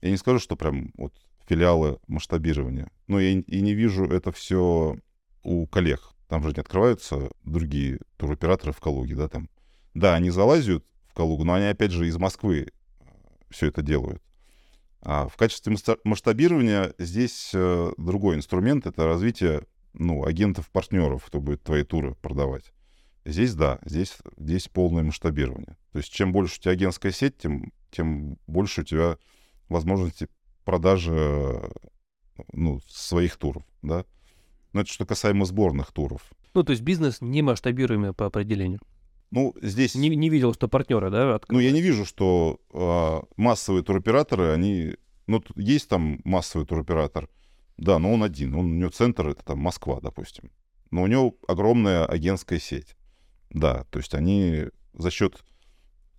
Я 0.00 0.10
не 0.10 0.16
скажу, 0.16 0.38
что 0.38 0.56
прям 0.56 0.92
вот 0.96 1.12
филиалы 1.48 1.98
масштабирования, 2.06 2.90
но 3.06 3.18
я 3.18 3.30
и 3.30 3.60
не 3.60 3.74
вижу 3.74 4.04
это 4.04 4.32
все 4.32 4.96
у 5.42 5.66
коллег. 5.66 6.00
Там 6.28 6.42
же 6.42 6.50
не 6.50 6.60
открываются 6.60 7.30
другие 7.44 8.00
туроператоры 8.18 8.72
в 8.72 8.80
Калуге, 8.80 9.14
да, 9.14 9.28
там. 9.28 9.48
Да, 9.94 10.14
они 10.14 10.30
залазят 10.30 10.84
в 11.06 11.14
Калугу, 11.14 11.44
но 11.44 11.54
они, 11.54 11.66
опять 11.66 11.90
же, 11.90 12.06
из 12.06 12.18
Москвы 12.18 12.68
э, 12.68 13.04
все 13.48 13.68
это 13.68 13.80
делают. 13.80 14.22
А 15.00 15.26
в 15.28 15.36
качестве 15.36 15.74
масштабирования 16.04 16.92
здесь 16.98 17.50
э, 17.54 17.92
другой 17.96 18.36
инструмент— 18.36 18.86
это 18.86 19.06
развитие 19.06 19.62
ну, 19.94 20.26
агентов-партнеров, 20.26 21.24
кто 21.24 21.40
будет 21.40 21.62
твои 21.62 21.82
туры 21.82 22.14
продавать. 22.14 22.72
Здесь 23.24 23.54
да, 23.54 23.78
здесь, 23.84 24.16
здесь 24.36 24.68
полное 24.68 25.02
масштабирование. 25.02 25.76
То 25.92 25.98
есть 25.98 26.12
чем 26.12 26.32
больше 26.32 26.58
у 26.58 26.62
тебя 26.62 26.72
агентская 26.72 27.12
сеть, 27.12 27.38
тем, 27.38 27.72
тем 27.90 28.38
больше 28.46 28.82
у 28.82 28.84
тебя 28.84 29.18
возможности 29.68 30.28
продажи 30.68 31.62
ну, 32.52 32.82
своих 32.86 33.38
туров, 33.38 33.62
да. 33.80 34.04
Но 34.74 34.82
это 34.82 34.90
что 34.90 35.06
касаемо 35.06 35.46
сборных 35.46 35.92
туров. 35.92 36.30
Ну, 36.52 36.62
то 36.62 36.72
есть 36.72 36.82
бизнес 36.82 37.22
не 37.22 37.40
масштабируемый 37.40 38.12
по 38.12 38.26
определению. 38.26 38.78
Ну, 39.30 39.54
здесь... 39.62 39.94
Не, 39.94 40.10
не 40.10 40.28
видел, 40.28 40.52
что 40.52 40.68
партнеры, 40.68 41.10
да? 41.10 41.36
Открыты? 41.36 41.54
Ну, 41.54 41.60
я 41.60 41.72
не 41.72 41.80
вижу, 41.80 42.04
что 42.04 42.60
а, 42.70 43.22
массовые 43.38 43.82
туроператоры, 43.82 44.52
они... 44.52 44.96
Ну, 45.26 45.42
есть 45.56 45.88
там 45.88 46.20
массовый 46.24 46.66
туроператор, 46.66 47.30
да, 47.78 47.98
но 47.98 48.12
он 48.12 48.22
один. 48.22 48.54
Он, 48.54 48.66
у 48.66 48.74
него 48.74 48.90
центр, 48.90 49.28
это 49.28 49.42
там 49.42 49.60
Москва, 49.60 50.00
допустим. 50.02 50.50
Но 50.90 51.04
у 51.04 51.06
него 51.06 51.34
огромная 51.48 52.04
агентская 52.04 52.58
сеть. 52.58 52.94
Да, 53.48 53.84
то 53.84 54.00
есть 54.00 54.14
они 54.14 54.66
за 54.92 55.10
счет 55.10 55.42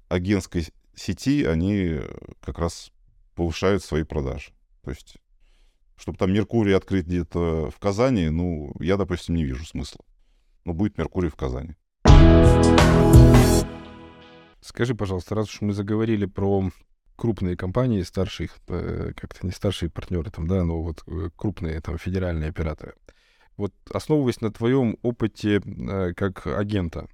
агентской 0.08 0.70
сети, 0.96 1.46
они 1.46 2.00
как 2.42 2.58
раз 2.58 2.92
повышают 3.40 3.82
свои 3.82 4.04
продажи. 4.04 4.52
То 4.84 4.92
есть, 4.92 5.16
чтобы 5.96 6.18
там 6.18 6.34
Меркурий 6.34 6.74
открыть 6.74 7.06
где-то 7.06 7.72
в 7.74 7.80
Казани, 7.80 8.28
ну, 8.28 8.74
я, 8.82 8.98
допустим, 8.98 9.36
не 9.36 9.46
вижу 9.46 9.66
смысла. 9.66 10.04
Но 10.66 10.74
будет 10.74 10.98
Меркурий 10.98 11.30
в 11.30 11.38
Казани. 11.38 11.78
Скажи, 14.60 14.94
пожалуйста, 14.94 15.36
раз 15.36 15.48
уж 15.48 15.62
мы 15.62 15.72
заговорили 15.72 16.26
про 16.26 16.70
крупные 17.16 17.56
компании, 17.56 18.02
старшие, 18.02 18.50
э, 18.68 19.14
как-то 19.16 19.46
не 19.46 19.54
старшие 19.54 19.90
партнеры, 19.90 20.30
там, 20.32 20.46
да, 20.46 20.66
но 20.66 20.82
вот 20.82 21.04
э, 21.08 21.30
крупные 21.38 21.80
там 21.80 21.98
федеральные 21.98 22.50
операторы. 22.50 22.96
Вот 23.56 23.74
основываясь 23.90 24.42
на 24.42 24.52
твоем 24.52 24.98
опыте 25.02 25.62
э, 25.66 26.14
как 26.14 26.46
агента, 26.46 27.08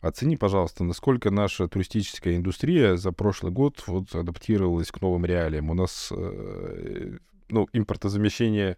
оцени, 0.00 0.36
пожалуйста, 0.36 0.84
насколько 0.84 1.30
наша 1.30 1.68
туристическая 1.68 2.36
индустрия 2.36 2.96
за 2.96 3.12
прошлый 3.12 3.52
год 3.52 3.82
вот 3.86 4.14
адаптировалась 4.14 4.90
к 4.90 5.00
новым 5.00 5.24
реалиям. 5.24 5.70
У 5.70 5.74
нас, 5.74 6.12
ну, 7.48 7.68
импортозамещение 7.72 8.76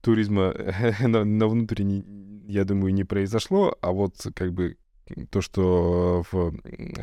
туризма 0.00 0.54
на, 1.00 1.24
на 1.24 1.48
внутренний, 1.48 2.04
я 2.48 2.64
думаю, 2.64 2.92
не 2.94 3.04
произошло, 3.04 3.76
а 3.80 3.92
вот 3.92 4.14
как 4.34 4.52
бы 4.52 4.76
то, 5.30 5.40
что 5.40 6.24
в 6.30 6.52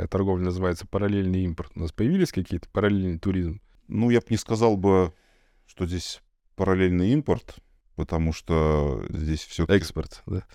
торговле 0.09 0.45
называется 0.45 0.87
параллельный 0.87 1.43
импорт. 1.43 1.71
У 1.75 1.81
нас 1.81 1.91
появились 1.91 2.31
какие-то 2.31 2.67
параллельный 2.69 3.19
туризм? 3.19 3.61
Ну, 3.87 4.09
я 4.09 4.19
бы 4.19 4.25
не 4.29 4.37
сказал 4.37 4.77
бы, 4.77 5.13
что 5.65 5.85
здесь 5.85 6.21
параллельный 6.55 7.09
импорт, 7.09 7.55
потому 7.95 8.33
что 8.33 9.05
здесь 9.09 9.41
все 9.41 9.65
Экспорт, 9.65 10.23
да? 10.25 10.45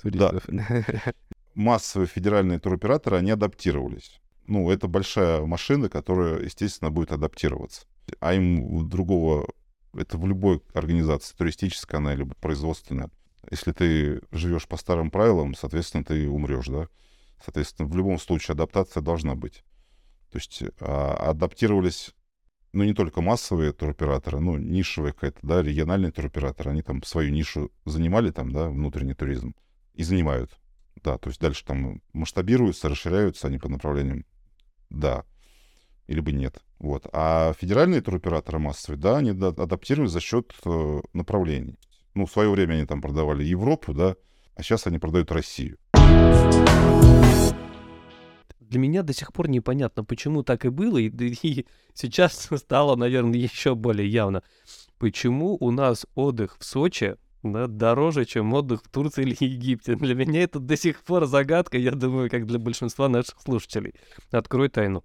Туристов. 0.00 0.44
Да. 0.48 1.14
Массовые 1.54 2.08
федеральные 2.08 2.58
туроператоры, 2.58 3.18
они 3.18 3.30
адаптировались. 3.30 4.20
Ну, 4.46 4.70
это 4.70 4.88
большая 4.88 5.42
машина, 5.42 5.88
которая, 5.88 6.40
естественно, 6.40 6.90
будет 6.90 7.12
адаптироваться. 7.12 7.86
А 8.20 8.34
им 8.34 8.88
другого... 8.88 9.46
Это 9.94 10.16
в 10.16 10.26
любой 10.26 10.62
организации, 10.72 11.36
туристическая 11.36 12.00
она 12.00 12.14
или 12.14 12.24
производственная. 12.40 13.10
Если 13.50 13.72
ты 13.72 14.22
живешь 14.30 14.66
по 14.66 14.76
старым 14.76 15.10
правилам, 15.10 15.54
соответственно, 15.54 16.04
ты 16.04 16.28
умрешь, 16.28 16.68
да? 16.68 16.88
Соответственно, 17.44 17.88
в 17.88 17.96
любом 17.96 18.18
случае 18.18 18.54
адаптация 18.54 19.02
должна 19.02 19.34
быть. 19.34 19.64
То 20.30 20.38
есть 20.38 20.62
а, 20.80 21.30
адаптировались, 21.30 22.14
ну, 22.72 22.84
не 22.84 22.94
только 22.94 23.20
массовые 23.20 23.72
туроператоры, 23.72 24.40
ну, 24.40 24.56
нишевые 24.56 25.12
какая-то, 25.12 25.38
да, 25.42 25.62
региональные 25.62 26.12
туроператоры, 26.12 26.70
они 26.70 26.82
там 26.82 27.02
свою 27.02 27.30
нишу 27.30 27.70
занимали, 27.84 28.30
там, 28.30 28.50
да, 28.50 28.70
внутренний 28.70 29.14
туризм, 29.14 29.54
и 29.92 30.04
занимают. 30.04 30.58
Да, 31.02 31.18
то 31.18 31.30
есть 31.30 31.40
дальше 31.40 31.64
там 31.64 32.00
масштабируются, 32.12 32.88
расширяются 32.88 33.48
они 33.48 33.58
по 33.58 33.68
направлениям. 33.68 34.24
Да. 34.90 35.24
Или 36.06 36.20
бы 36.20 36.32
нет. 36.32 36.62
Вот. 36.78 37.06
А 37.12 37.54
федеральные 37.54 38.02
туроператоры 38.02 38.58
массовые, 38.58 39.00
да, 39.00 39.18
они 39.18 39.30
адаптировались 39.30 40.12
за 40.12 40.20
счет 40.20 40.52
э, 40.64 41.00
направлений. 41.12 41.78
Ну, 42.14 42.26
в 42.26 42.30
свое 42.30 42.50
время 42.50 42.74
они 42.74 42.86
там 42.86 43.00
продавали 43.00 43.42
Европу, 43.42 43.94
да, 43.94 44.16
а 44.54 44.62
сейчас 44.62 44.86
они 44.86 44.98
продают 44.98 45.32
Россию. 45.32 45.78
Для 48.60 48.78
меня 48.78 49.02
до 49.02 49.12
сих 49.12 49.32
пор 49.32 49.48
непонятно, 49.48 50.04
почему 50.04 50.42
так 50.42 50.64
и 50.64 50.68
было, 50.68 50.98
и, 50.98 51.08
и 51.08 51.66
сейчас 51.94 52.48
стало, 52.56 52.96
наверное, 52.96 53.38
еще 53.38 53.74
более 53.74 54.08
явно. 54.08 54.42
Почему 54.98 55.56
у 55.58 55.70
нас 55.70 56.06
отдых 56.14 56.56
в 56.58 56.64
Сочи 56.64 57.16
да, 57.42 57.66
дороже, 57.66 58.24
чем 58.24 58.52
отдых 58.52 58.82
в 58.84 58.88
Турции 58.88 59.22
или 59.22 59.36
Египте. 59.40 59.96
Для 59.96 60.14
меня 60.14 60.42
это 60.42 60.60
до 60.60 60.76
сих 60.76 61.02
пор 61.02 61.26
загадка, 61.26 61.76
я 61.76 61.90
думаю, 61.92 62.30
как 62.30 62.46
для 62.46 62.58
большинства 62.58 63.08
наших 63.08 63.40
слушателей. 63.40 63.94
Открой 64.30 64.68
тайну. 64.68 65.02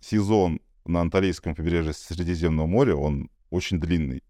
Сезон 0.00 0.60
на 0.84 1.00
Анталийском 1.00 1.54
побережье 1.54 1.92
Средиземного 1.92 2.66
моря, 2.66 2.94
он 2.94 3.30
очень 3.50 3.80
длинный. 3.80 4.22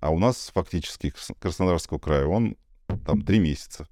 А 0.00 0.10
у 0.10 0.18
нас 0.18 0.50
фактически 0.54 1.12
Краснодарского 1.38 1.98
края 1.98 2.26
он 2.26 2.56
там 3.04 3.22
три 3.22 3.40
месяца. 3.40 3.88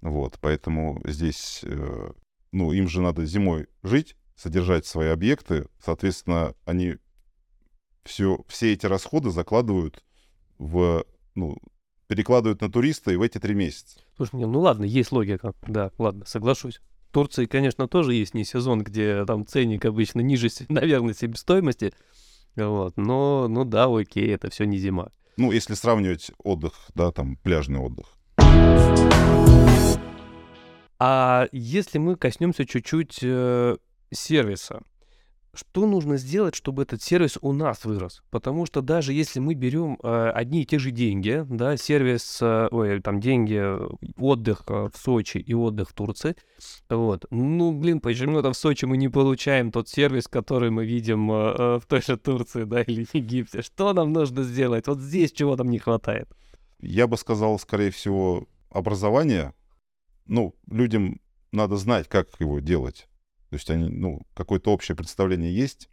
Вот, 0.00 0.38
поэтому 0.40 1.00
здесь, 1.04 1.60
э, 1.64 2.10
ну, 2.52 2.72
им 2.72 2.88
же 2.88 3.00
надо 3.00 3.26
зимой 3.26 3.66
жить, 3.82 4.16
содержать 4.36 4.86
свои 4.86 5.08
объекты, 5.08 5.66
соответственно, 5.84 6.54
они 6.64 6.96
все, 8.04 8.44
все 8.46 8.72
эти 8.72 8.86
расходы 8.86 9.30
закладывают 9.30 10.04
в, 10.58 11.04
ну, 11.34 11.58
перекладывают 12.08 12.60
на 12.60 12.70
туриста 12.70 13.12
и 13.12 13.16
в 13.16 13.22
эти 13.22 13.38
три 13.38 13.54
месяца. 13.54 14.00
Слушай, 14.16 14.40
ну 14.40 14.60
ладно, 14.60 14.84
есть 14.84 15.12
логика, 15.12 15.54
да, 15.66 15.92
ладно, 15.98 16.24
соглашусь. 16.26 16.80
В 17.08 17.12
Турции, 17.12 17.46
конечно, 17.46 17.86
тоже 17.86 18.14
есть 18.14 18.34
не 18.34 18.44
сезон, 18.44 18.82
где 18.82 19.24
там 19.24 19.46
ценник 19.46 19.84
обычно 19.84 20.20
ниже, 20.20 20.48
наверное, 20.68 21.14
себестоимости, 21.14 21.92
вот, 22.56 22.96
но, 22.96 23.46
ну 23.48 23.64
да, 23.64 23.86
окей, 23.86 24.28
это 24.34 24.50
все 24.50 24.64
не 24.64 24.78
зима. 24.78 25.12
Ну, 25.36 25.52
если 25.52 25.74
сравнивать 25.74 26.32
отдых, 26.42 26.90
да, 26.94 27.12
там, 27.12 27.36
пляжный 27.36 27.78
отдых. 27.78 28.06
А 30.98 31.46
если 31.52 31.98
мы 31.98 32.16
коснемся 32.16 32.66
чуть-чуть 32.66 33.20
э, 33.22 33.76
сервиса, 34.10 34.82
что 35.58 35.86
нужно 35.86 36.16
сделать, 36.18 36.54
чтобы 36.54 36.84
этот 36.84 37.02
сервис 37.02 37.36
у 37.40 37.52
нас 37.52 37.84
вырос? 37.84 38.22
Потому 38.30 38.64
что 38.64 38.80
даже 38.80 39.12
если 39.12 39.40
мы 39.40 39.54
берем 39.54 39.98
э, 40.02 40.30
одни 40.30 40.62
и 40.62 40.64
те 40.64 40.78
же 40.78 40.92
деньги, 40.92 41.44
да, 41.48 41.76
сервис, 41.76 42.38
э, 42.40 42.68
ой, 42.70 43.00
там 43.00 43.20
деньги, 43.20 43.60
отдых 44.16 44.62
э, 44.68 44.88
в 44.94 44.96
Сочи 44.96 45.38
и 45.38 45.54
отдых 45.54 45.90
в 45.90 45.94
Турции, 45.94 46.36
вот, 46.88 47.26
ну, 47.30 47.72
блин, 47.72 48.00
почему-то 48.00 48.52
в 48.52 48.56
Сочи 48.56 48.84
мы 48.84 48.96
не 48.96 49.08
получаем 49.08 49.72
тот 49.72 49.88
сервис, 49.88 50.28
который 50.28 50.70
мы 50.70 50.86
видим 50.86 51.30
э, 51.32 51.54
э 51.58 51.80
в 51.80 51.86
той 51.86 52.02
же 52.02 52.16
Турции, 52.16 52.62
да, 52.62 52.82
или 52.86 53.06
Египте. 53.12 53.62
Что 53.62 53.92
нам 53.92 54.12
нужно 54.12 54.44
сделать? 54.44 54.86
Вот 54.86 55.00
здесь 55.00 55.32
чего 55.32 55.56
нам 55.56 55.70
не 55.70 55.78
хватает? 55.78 56.28
Я 56.80 57.08
бы 57.08 57.16
сказал, 57.16 57.58
скорее 57.58 57.90
всего, 57.90 58.46
образование. 58.70 59.54
Ну, 60.26 60.54
людям 60.70 61.20
надо 61.50 61.76
знать, 61.76 62.06
как 62.06 62.28
его 62.38 62.60
делать. 62.60 63.07
То 63.50 63.54
есть 63.54 63.70
они, 63.70 63.88
ну, 63.88 64.26
какое-то 64.34 64.72
общее 64.72 64.96
представление 64.96 65.54
есть, 65.54 65.88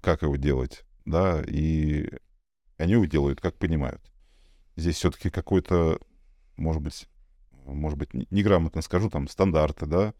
как 0.00 0.22
его 0.22 0.36
делать, 0.36 0.84
да, 1.04 1.42
и 1.46 2.10
они 2.78 2.92
его 2.92 3.04
делают, 3.04 3.40
как 3.40 3.58
понимают. 3.58 4.02
Здесь 4.76 4.96
все-таки 4.96 5.30
какой-то, 5.30 6.00
может 6.56 6.82
быть, 6.82 7.08
может 7.64 7.98
быть, 7.98 8.12
неграмотно 8.30 8.82
скажу, 8.82 9.10
там, 9.10 9.28
стандарты, 9.28 9.86
да, 9.86 10.14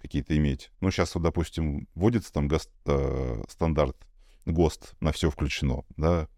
какие-то 0.00 0.36
иметь. 0.36 0.70
Ну, 0.80 0.90
сейчас, 0.90 1.14
вот, 1.14 1.22
допустим, 1.22 1.88
вводится 1.94 2.32
там 2.32 2.48
ГОСТ, 2.48 2.70
э, 2.86 3.42
стандарт 3.48 3.96
ГОСТ 4.44 4.94
на 5.00 5.12
все 5.12 5.30
включено, 5.30 5.84
да. 5.96 6.28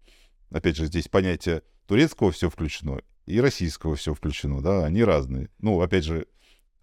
Опять 0.49 0.75
же, 0.75 0.87
здесь 0.87 1.07
понятие 1.07 1.63
турецкого 1.87 2.31
все 2.31 2.49
включено 2.49 3.01
и 3.25 3.39
российского 3.39 3.95
все 3.95 4.13
включено, 4.13 4.61
да, 4.61 4.85
они 4.85 5.03
разные. 5.03 5.49
Ну, 5.59 5.79
опять 5.81 6.03
же, 6.03 6.27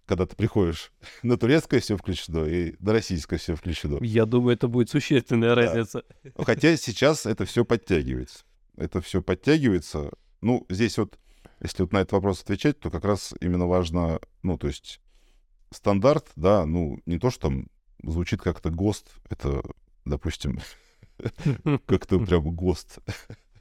когда 0.07 0.25
ты 0.25 0.35
приходишь 0.35 0.91
на 1.23 1.37
турецкое 1.37 1.79
все 1.79 1.97
включено 1.97 2.45
и 2.45 2.75
на 2.79 2.93
российское 2.93 3.37
все 3.37 3.55
включено. 3.55 4.03
Я 4.03 4.25
думаю, 4.25 4.55
это 4.55 4.67
будет 4.67 4.89
существенная 4.89 5.49
да. 5.49 5.55
разница. 5.55 6.03
Ну, 6.23 6.43
хотя 6.43 6.75
сейчас 6.77 7.25
это 7.25 7.45
все 7.45 7.65
подтягивается. 7.65 8.45
Это 8.75 9.01
все 9.01 9.21
подтягивается. 9.21 10.11
Ну, 10.41 10.65
здесь 10.69 10.97
вот, 10.97 11.19
если 11.61 11.83
вот 11.83 11.91
на 11.91 11.99
этот 11.99 12.13
вопрос 12.13 12.41
отвечать, 12.41 12.79
то 12.79 12.89
как 12.89 13.03
раз 13.03 13.33
именно 13.41 13.67
важно, 13.67 14.19
ну, 14.43 14.57
то 14.57 14.67
есть 14.67 15.01
стандарт, 15.71 16.27
да, 16.35 16.65
ну, 16.65 16.99
не 17.05 17.19
то, 17.19 17.29
что 17.29 17.49
там 17.49 17.67
звучит 18.03 18.41
как-то 18.41 18.69
ГОСТ, 18.69 19.09
это, 19.29 19.61
допустим, 20.05 20.61
как-то 21.85 22.19
прям 22.19 22.55
ГОСТ. 22.55 22.99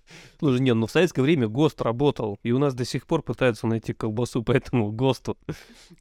Слушай, 0.38 0.60
нет, 0.60 0.76
ну 0.76 0.86
в 0.86 0.90
советское 0.90 1.22
время 1.22 1.48
ГОСТ 1.48 1.82
работал, 1.82 2.38
и 2.42 2.52
у 2.52 2.58
нас 2.58 2.74
до 2.74 2.84
сих 2.84 3.06
пор 3.06 3.22
пытаются 3.22 3.66
найти 3.66 3.92
колбасу 3.92 4.42
по 4.42 4.52
этому 4.52 4.92
ГОСТу. 4.92 5.36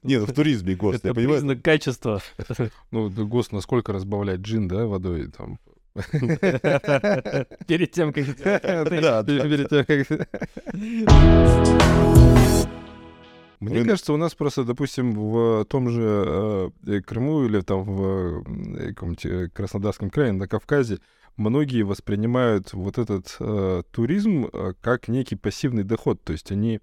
Не, 0.03 0.19
ну 0.19 0.25
в 0.25 0.33
туризме 0.33 0.75
ГОСТ, 0.75 0.97
Это 0.97 1.07
я 1.09 1.13
понимаю. 1.13 1.39
признак 1.39 1.61
качества. 1.61 2.21
Ну, 2.91 3.09
ГОСТ 3.09 3.51
насколько 3.51 3.93
разбавлять 3.93 4.39
джин, 4.39 4.67
да, 4.67 4.85
водой 4.85 5.27
там? 5.27 5.59
Перед 7.67 7.91
тем, 7.91 8.11
как... 8.13 8.25
Да, 8.43 9.23
перед 9.23 9.69
тем, 9.69 9.85
как... 9.85 10.27
Мне 13.59 13.79
Рын... 13.79 13.87
кажется, 13.87 14.13
у 14.13 14.17
нас 14.17 14.35
просто, 14.35 14.63
допустим, 14.63 15.13
в 15.13 15.65
том 15.65 15.89
же 15.89 16.71
э, 16.85 17.01
Крыму 17.01 17.45
или 17.45 17.61
там 17.61 17.83
в 17.83 18.43
э, 18.45 18.93
каком-нибудь 18.93 19.53
Краснодарском 19.53 20.09
крае, 20.09 20.33
на 20.33 20.47
Кавказе, 20.47 20.99
многие 21.37 21.83
воспринимают 21.83 22.73
вот 22.73 22.97
этот 22.97 23.35
э, 23.39 23.83
туризм 23.91 24.47
э, 24.51 24.73
как 24.81 25.07
некий 25.07 25.35
пассивный 25.35 25.83
доход. 25.83 26.23
То 26.23 26.33
есть 26.33 26.51
они 26.51 26.79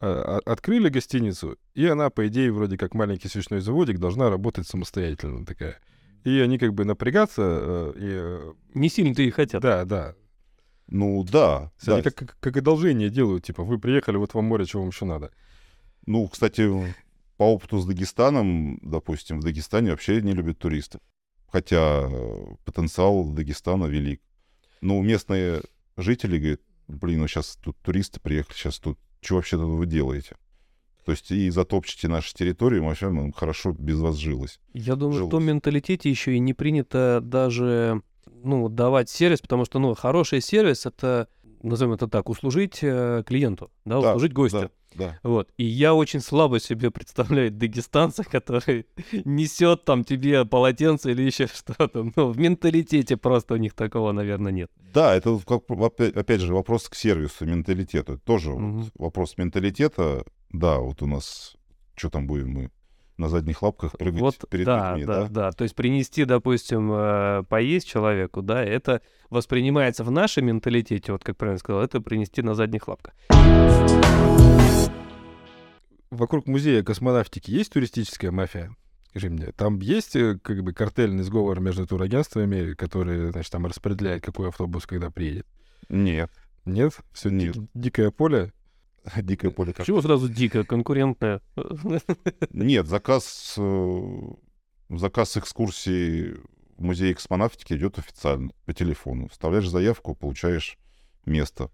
э, 0.00 0.40
открыли 0.44 0.88
гостиницу, 0.88 1.56
и 1.74 1.86
она, 1.86 2.10
по 2.10 2.26
идее, 2.26 2.52
вроде 2.52 2.76
как 2.76 2.94
маленький 2.94 3.28
свечной 3.28 3.60
заводик, 3.60 3.98
должна 3.98 4.30
работать 4.30 4.66
самостоятельно 4.66 5.44
такая. 5.44 5.80
И 6.24 6.38
они 6.38 6.58
как 6.58 6.74
бы 6.74 6.84
напрягаться 6.84 7.42
э, 7.42 7.92
и... 7.96 8.00
Э, 8.02 8.52
Не 8.74 8.88
сильно-то 8.88 9.22
и 9.22 9.30
хотят. 9.30 9.62
Да, 9.62 9.84
да. 9.84 10.14
Ну 10.86 11.24
да. 11.24 11.72
Они 11.86 12.02
да. 12.02 12.02
Как, 12.02 12.14
как, 12.14 12.36
как 12.40 12.56
одолжение 12.56 13.10
делают, 13.10 13.44
типа, 13.44 13.62
вы 13.62 13.78
приехали, 13.78 14.16
вот 14.16 14.34
вам 14.34 14.46
море, 14.46 14.66
чего 14.66 14.82
вам 14.82 14.90
еще 14.90 15.04
надо. 15.04 15.32
Ну, 16.06 16.26
кстати, 16.28 16.94
по 17.36 17.44
опыту 17.44 17.78
с 17.78 17.86
Дагестаном, 17.86 18.78
допустим, 18.82 19.40
в 19.40 19.44
Дагестане 19.44 19.90
вообще 19.90 20.20
не 20.20 20.32
любят 20.32 20.58
туристов. 20.58 21.00
Хотя 21.54 22.08
э, 22.10 22.46
потенциал 22.64 23.28
Дагестана 23.28 23.84
велик. 23.84 24.20
Но 24.80 25.00
местные 25.00 25.62
жители 25.96 26.36
говорят, 26.36 26.60
блин, 26.88 27.20
ну 27.20 27.28
сейчас 27.28 27.56
тут 27.62 27.76
туристы 27.80 28.18
приехали, 28.18 28.56
сейчас 28.56 28.80
тут, 28.80 28.98
что 29.20 29.36
вообще 29.36 29.56
тут 29.56 29.78
вы 29.78 29.86
делаете? 29.86 30.34
То 31.04 31.12
есть 31.12 31.30
и 31.30 31.48
затопчите 31.50 32.08
нашу 32.08 32.34
территорию, 32.34 32.82
вообще 32.82 33.08
нам 33.08 33.30
хорошо 33.30 33.70
без 33.70 34.00
вас 34.00 34.16
жилось. 34.16 34.58
Я 34.72 34.96
думаю, 34.96 35.18
Жилось. 35.18 35.28
в 35.28 35.30
том 35.30 35.44
менталитете 35.44 36.10
еще 36.10 36.34
и 36.34 36.40
не 36.40 36.54
принято 36.54 37.20
даже 37.22 38.02
ну, 38.42 38.68
давать 38.68 39.08
сервис, 39.08 39.40
потому 39.40 39.64
что, 39.64 39.78
ну, 39.78 39.94
хороший 39.94 40.40
сервис— 40.40 40.86
это, 40.86 41.28
назовем 41.62 41.92
это 41.92 42.08
так, 42.08 42.28
услужить 42.30 42.80
э, 42.82 43.22
клиенту, 43.24 43.70
да, 43.84 44.00
Да, 44.00 44.08
услужить 44.08 44.32
гостю. 44.32 44.60
Да, 44.60 44.70
Вот. 45.22 45.48
И 45.56 45.64
я 45.64 45.94
очень 45.94 46.20
слабо 46.20 46.60
себе 46.60 46.90
представляю 46.90 47.50
дагестанца, 47.50 48.24
который 48.24 48.86
несет 49.24 49.84
там 49.84 50.04
тебе 50.04 50.44
полотенце 50.44 51.12
или 51.12 51.22
еще 51.22 51.46
что-то. 51.46 52.10
Ну, 52.16 52.30
в 52.30 52.38
менталитете 52.38 53.16
просто 53.16 53.54
у 53.54 53.56
них 53.56 53.74
такого, 53.74 54.12
наверное, 54.12 54.52
нет. 54.52 54.70
Да, 54.92 55.14
это 55.14 55.30
вот 55.30 55.70
опять, 55.70 56.16
опять 56.16 56.40
же 56.40 56.54
вопрос 56.54 56.88
к 56.88 56.94
сервису, 56.94 57.46
менталитету. 57.46 58.18
Тоже 58.18 58.50
вот 58.50 58.60
Мгм. 58.60 58.90
вопрос 58.96 59.36
менталитета. 59.36 60.24
Да, 60.50 60.78
вот 60.78 61.02
у 61.02 61.06
нас, 61.06 61.56
что 61.96 62.10
там 62.10 62.26
будем 62.26 62.50
мы 62.50 62.70
на 63.16 63.28
задних 63.28 63.62
лапках 63.62 63.96
прыгать 63.96 64.20
вот, 64.20 64.48
перед 64.48 64.66
да, 64.66 64.92
людьми, 64.92 65.06
да, 65.06 65.22
да? 65.22 65.28
да. 65.28 65.52
То 65.52 65.64
есть 65.64 65.74
принести, 65.74 66.24
допустим, 66.24 66.92
э, 66.92 67.44
поесть 67.48 67.88
человеку, 67.88 68.42
да, 68.42 68.64
это 68.64 69.02
воспринимается 69.30 70.04
в 70.04 70.10
нашем 70.10 70.46
менталитете, 70.46 71.12
вот 71.12 71.22
как 71.22 71.36
правильно 71.36 71.58
сказал, 71.58 71.82
это 71.82 72.00
принести 72.00 72.42
на 72.42 72.54
задних 72.54 72.88
лапках. 72.88 73.14
Вокруг 76.14 76.46
музея 76.46 76.82
космонавтики 76.82 77.50
есть 77.50 77.72
туристическая 77.72 78.30
мафия? 78.30 78.74
Скажи 79.10 79.30
мне, 79.30 79.52
там 79.52 79.80
есть 79.80 80.16
э, 80.16 80.38
как 80.42 80.62
бы 80.62 80.72
картельный 80.72 81.22
сговор 81.24 81.60
между 81.60 81.86
турагентствами, 81.86 82.74
которые, 82.74 83.32
значит, 83.32 83.52
там 83.52 83.66
распределяют, 83.66 84.24
какой 84.24 84.48
автобус 84.48 84.86
когда 84.86 85.10
приедет? 85.10 85.46
Нет. 85.88 86.30
Нет? 86.64 86.94
Все 87.12 87.30
Нет. 87.30 87.56
дикое 87.74 88.10
поле? 88.10 88.52
Дикое 89.16 89.50
поле 89.50 89.72
как. 89.72 89.86
Чего 89.86 90.00
сразу 90.02 90.28
дико, 90.28 90.64
конкурентное? 90.64 91.42
Нет, 92.50 92.86
заказ, 92.86 93.54
э, 93.58 94.20
заказ 94.90 95.36
экскурсии 95.36 96.36
в 96.76 96.82
музей 96.82 97.14
космонавтики 97.14 97.74
идет 97.74 97.98
официально 97.98 98.52
по 98.64 98.72
телефону. 98.72 99.28
Вставляешь 99.28 99.68
заявку, 99.68 100.14
получаешь 100.14 100.78
место 101.26 101.70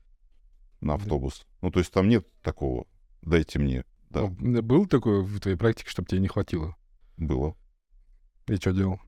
на 0.81 0.95
автобус. 0.95 1.47
Ну, 1.61 1.71
то 1.71 1.79
есть 1.79 1.93
там 1.93 2.09
нет 2.09 2.27
такого. 2.43 2.87
Дайте 3.23 3.59
мне. 3.59 3.85
Да, 4.11 4.33
Ну, 4.39 4.63
Был 4.63 4.87
такой 4.87 5.23
в 5.23 5.41
твоей 5.41 5.57
практике, 5.57 5.91
чтобы 5.91 6.09
тебе 6.09 6.21
не 6.21 6.29
хватило? 6.29 6.77
было. 7.17 7.55
И 8.49 8.57
что 8.57 8.73
делал? 8.73 8.99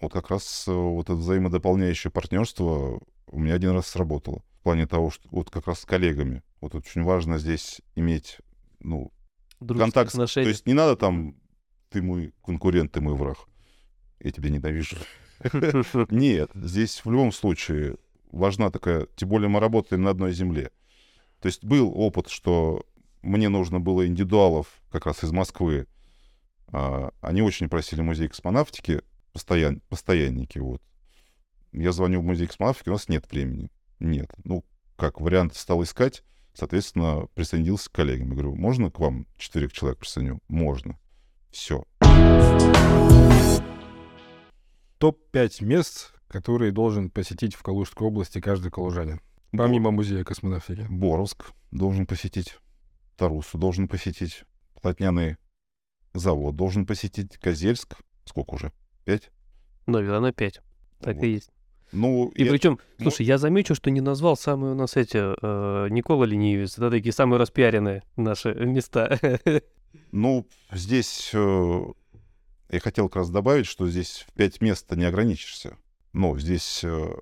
Вот 0.00 0.12
как 0.12 0.30
раз 0.30 0.66
э, 0.68 0.72
вот 0.72 1.04
это 1.06 1.14
взаимодополняющее 1.14 2.10
партнерство 2.10 3.00
у 3.26 3.38
меня 3.38 3.54
один 3.54 3.70
раз 3.72 3.88
сработало. 3.88 4.42
В 4.60 4.62
плане 4.62 4.86
того, 4.86 5.10
что 5.10 5.28
вот 5.30 5.50
как 5.50 5.66
раз 5.66 5.80
с 5.80 5.84
коллегами. 5.84 6.42
Вот 6.60 6.74
очень 6.74 7.02
важно 7.02 7.38
здесь 7.38 7.80
иметь, 7.96 8.38
ну, 8.80 9.12
Дружеские 9.60 9.84
контакт. 9.92 10.10
с- 10.10 10.12
То 10.12 10.18
отношения. 10.22 10.48
есть 10.50 10.66
не 10.66 10.74
надо 10.74 10.96
там 10.96 11.34
ты 11.90 12.00
мой 12.00 12.32
конкурент, 12.42 12.92
ты 12.92 13.00
мой 13.00 13.14
враг. 13.14 13.38
Я 14.20 14.30
тебя 14.30 14.50
ненавижу. 14.50 14.96
Нет, 16.10 16.50
здесь 16.54 17.04
в 17.04 17.10
любом 17.10 17.32
случае 17.32 17.96
важна 18.30 18.70
такая, 18.70 19.06
тем 19.16 19.28
более 19.28 19.48
мы 19.48 19.58
работаем 19.60 20.02
на 20.02 20.10
одной 20.10 20.32
земле. 20.32 20.70
То 21.40 21.46
есть 21.46 21.64
был 21.64 21.90
опыт, 21.94 22.28
что 22.28 22.84
мне 23.22 23.48
нужно 23.48 23.80
было 23.80 24.06
индивидуалов 24.06 24.80
как 24.90 25.06
раз 25.06 25.24
из 25.24 25.32
Москвы. 25.32 25.86
А, 26.68 27.10
Они 27.20 27.42
очень 27.42 27.68
просили 27.68 28.00
музей 28.00 28.28
космонавтики, 28.28 29.02
постоян, 29.32 29.80
постоянники, 29.88 30.58
вот. 30.58 30.82
Я 31.72 31.92
звоню 31.92 32.20
в 32.20 32.24
музей 32.24 32.46
космонавтики, 32.46 32.88
у 32.88 32.92
нас 32.92 33.08
нет 33.08 33.30
времени. 33.30 33.70
Нет. 34.00 34.30
Ну, 34.44 34.64
как 34.96 35.20
вариант 35.20 35.54
стал 35.54 35.82
искать, 35.82 36.22
соответственно, 36.54 37.26
присоединился 37.34 37.88
к 37.90 37.92
коллегам. 37.92 38.28
Я 38.28 38.34
говорю, 38.34 38.54
можно 38.54 38.90
к 38.90 38.98
вам 38.98 39.26
четырех 39.36 39.72
человек 39.72 39.98
присоединю? 39.98 40.40
Можно. 40.48 40.98
Все. 41.50 41.84
Топ-5 44.98 45.64
мест, 45.64 46.12
которые 46.26 46.72
должен 46.72 47.10
посетить 47.10 47.54
в 47.54 47.62
Калужской 47.62 48.06
области 48.06 48.40
каждый 48.40 48.70
калужанин. 48.70 49.20
Помимо 49.52 49.90
музея 49.90 50.24
космонавтики. 50.24 50.86
Боровск 50.90 51.52
должен 51.70 52.06
посетить, 52.06 52.58
Тарусу 53.18 53.58
должен 53.58 53.88
посетить, 53.88 54.44
Плотняный 54.80 55.36
завод 56.14 56.54
должен 56.54 56.86
посетить, 56.86 57.36
Козельск. 57.36 57.96
Сколько 58.24 58.54
уже? 58.54 58.72
Пять? 59.04 59.30
Наверное, 59.86 60.32
пять. 60.32 60.60
Так 61.00 61.16
Вот. 61.16 61.24
и 61.24 61.28
есть. 61.32 61.50
Ну, 61.90 62.28
И 62.36 62.44
я- 62.44 62.50
причем, 62.50 62.78
ну- 62.98 63.10
слушай, 63.10 63.26
я 63.26 63.38
замечу, 63.38 63.74
что 63.74 63.90
не 63.90 64.00
назвал 64.00 64.36
самые 64.36 64.72
у 64.72 64.74
нас 64.76 64.96
эти 64.96 65.16
э, 65.16 65.88
Никола 65.90 66.26
Ленивец, 66.26 66.76
да, 66.76 66.90
такие 66.90 67.12
самые 67.12 67.40
распиаренные 67.40 68.02
наши 68.16 68.54
места. 68.54 69.18
ну, 70.12 70.46
здесь 70.70 71.30
э, 71.32 71.80
я 72.70 72.80
хотел 72.80 73.08
как 73.08 73.16
раз 73.16 73.30
добавить, 73.30 73.66
что 73.66 73.88
здесь 73.88 74.26
в 74.28 74.32
пять 74.34 74.60
мест 74.60 74.90
не 74.94 75.04
ограничишься. 75.04 75.76
Но 76.12 76.38
здесь, 76.38 76.82
э, 76.84 77.16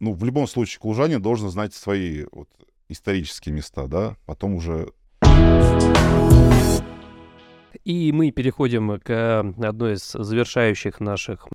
ну, 0.00 0.12
в 0.14 0.24
любом 0.24 0.46
случае, 0.46 0.80
калужанин 0.80 1.20
должен 1.20 1.50
знать 1.50 1.74
свои 1.74 2.24
вот, 2.32 2.48
исторические 2.88 3.54
места, 3.54 3.86
да, 3.86 4.16
потом 4.24 4.54
уже 4.54 4.92
И 7.84 8.12
мы 8.12 8.30
переходим 8.30 9.00
к 9.00 9.40
одной 9.62 9.94
из 9.94 10.12
завершающих 10.12 11.00
наших 11.00 11.48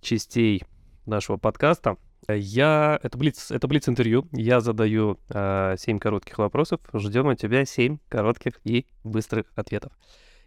частей 0.00 0.62
нашего 1.06 1.36
подкаста. 1.38 1.96
Я... 2.28 3.00
Это 3.02 3.18
блиц, 3.18 3.50
это 3.50 3.66
блиц-интервью. 3.66 4.28
Я 4.30 4.60
задаю 4.60 5.18
э, 5.28 5.74
семь 5.78 5.98
коротких 5.98 6.38
вопросов. 6.38 6.80
Ждем 6.94 7.28
от 7.28 7.40
тебя 7.40 7.64
семь 7.64 7.98
коротких 8.08 8.60
и 8.64 8.86
быстрых 9.02 9.46
ответов. 9.56 9.92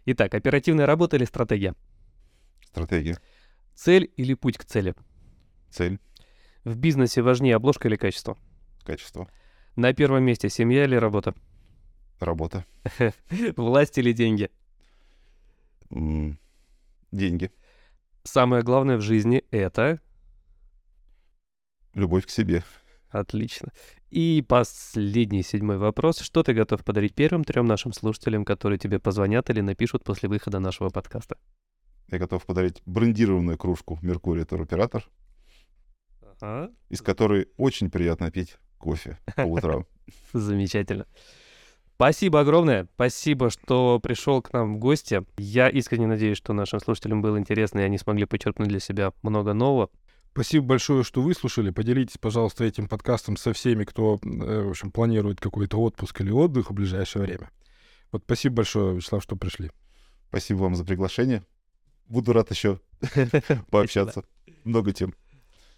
Итак, 0.06 0.34
оперативная 0.34 0.86
работа 0.86 1.16
или 1.16 1.24
стратегия? 1.24 1.74
стратегия, 2.64 3.18
Цель 3.74 4.10
или 4.16 4.34
путь 4.34 4.56
к 4.58 4.64
цели? 4.64 4.94
цель, 5.70 5.98
В 6.64 6.76
бизнесе 6.76 7.20
важнее 7.22 7.56
обложка 7.56 7.88
или 7.88 7.96
качество? 7.96 8.36
качество, 8.84 9.28
На 9.76 9.92
первом 9.92 10.22
месте 10.24 10.48
семья 10.48 10.84
или 10.84 10.94
работа? 10.96 11.34
Работа, 12.20 12.64
Власть 13.56 13.98
или 13.98 14.12
деньги? 14.12 14.50
деньги, 17.12 17.50
Самое 18.24 18.62
главное 18.62 18.96
в 18.96 19.02
жизни— 19.02 19.44
это... 19.52 20.00
любовь 21.94 22.26
к 22.26 22.30
себе. 22.30 22.64
Отлично. 23.10 23.72
И 24.10 24.44
последний, 24.46 25.42
седьмой 25.42 25.78
вопрос. 25.78 26.18
Что 26.18 26.42
ты 26.42 26.52
готов 26.52 26.84
подарить 26.84 27.14
первым 27.14 27.44
трем 27.44 27.66
нашим 27.66 27.92
слушателям, 27.92 28.44
которые 28.44 28.78
тебе 28.78 28.98
позвонят 28.98 29.48
или 29.48 29.60
напишут 29.60 30.02
после 30.04 30.28
выхода 30.28 30.58
нашего 30.58 30.90
подкаста? 30.90 31.38
Я 32.08 32.18
готов 32.18 32.44
подарить 32.44 32.82
брендированную 32.84 33.56
кружку 33.56 33.98
Меркурий 34.02 34.44
Туроператор, 34.44 35.08
Ага. 36.40 36.70
из 36.90 37.00
которой 37.00 37.48
очень 37.56 37.90
приятно 37.90 38.30
пить 38.30 38.56
кофе 38.78 39.18
по 39.36 39.42
утрам. 39.42 39.86
Замечательно. 40.32 41.06
Спасибо 41.96 42.40
огромное. 42.40 42.86
Спасибо, 42.94 43.48
что 43.48 43.98
пришел 44.00 44.42
к 44.42 44.52
нам 44.52 44.76
в 44.76 44.78
гости. 44.78 45.24
Я 45.38 45.70
искренне 45.70 46.06
надеюсь, 46.06 46.36
что 46.36 46.52
нашим 46.52 46.78
слушателям 46.78 47.22
было 47.22 47.38
интересно, 47.38 47.80
и 47.80 47.84
они 47.84 47.96
смогли 47.96 48.26
почерпнуть 48.26 48.68
для 48.68 48.80
себя 48.80 49.14
много 49.22 49.54
нового. 49.54 49.88
Спасибо 50.32 50.66
большое, 50.66 51.04
что 51.04 51.22
выслушали. 51.22 51.70
Поделитесь, 51.70 52.18
пожалуйста, 52.18 52.64
этим 52.64 52.86
подкастом 52.86 53.38
со 53.38 53.54
всеми, 53.54 53.84
кто, 53.84 54.18
э, 54.22 54.62
в 54.62 54.70
общем, 54.70 54.90
планирует 54.90 55.40
какой-то 55.40 55.80
отпуск 55.80 56.20
или 56.20 56.30
отдых 56.30 56.68
в 56.70 56.74
ближайшее 56.74 57.22
время. 57.22 57.50
Вот 58.12 58.24
спасибо 58.26 58.56
большое, 58.56 58.94
Вячеслав, 58.94 59.22
что 59.22 59.36
пришли. 59.36 59.70
Спасибо 60.28 60.58
вам 60.58 60.74
за 60.74 60.84
приглашение. 60.84 61.44
Буду 62.08 62.34
рад 62.34 62.50
еще 62.50 62.78
пообщаться. 63.70 64.22
Много 64.64 64.92
тем. 64.92 65.14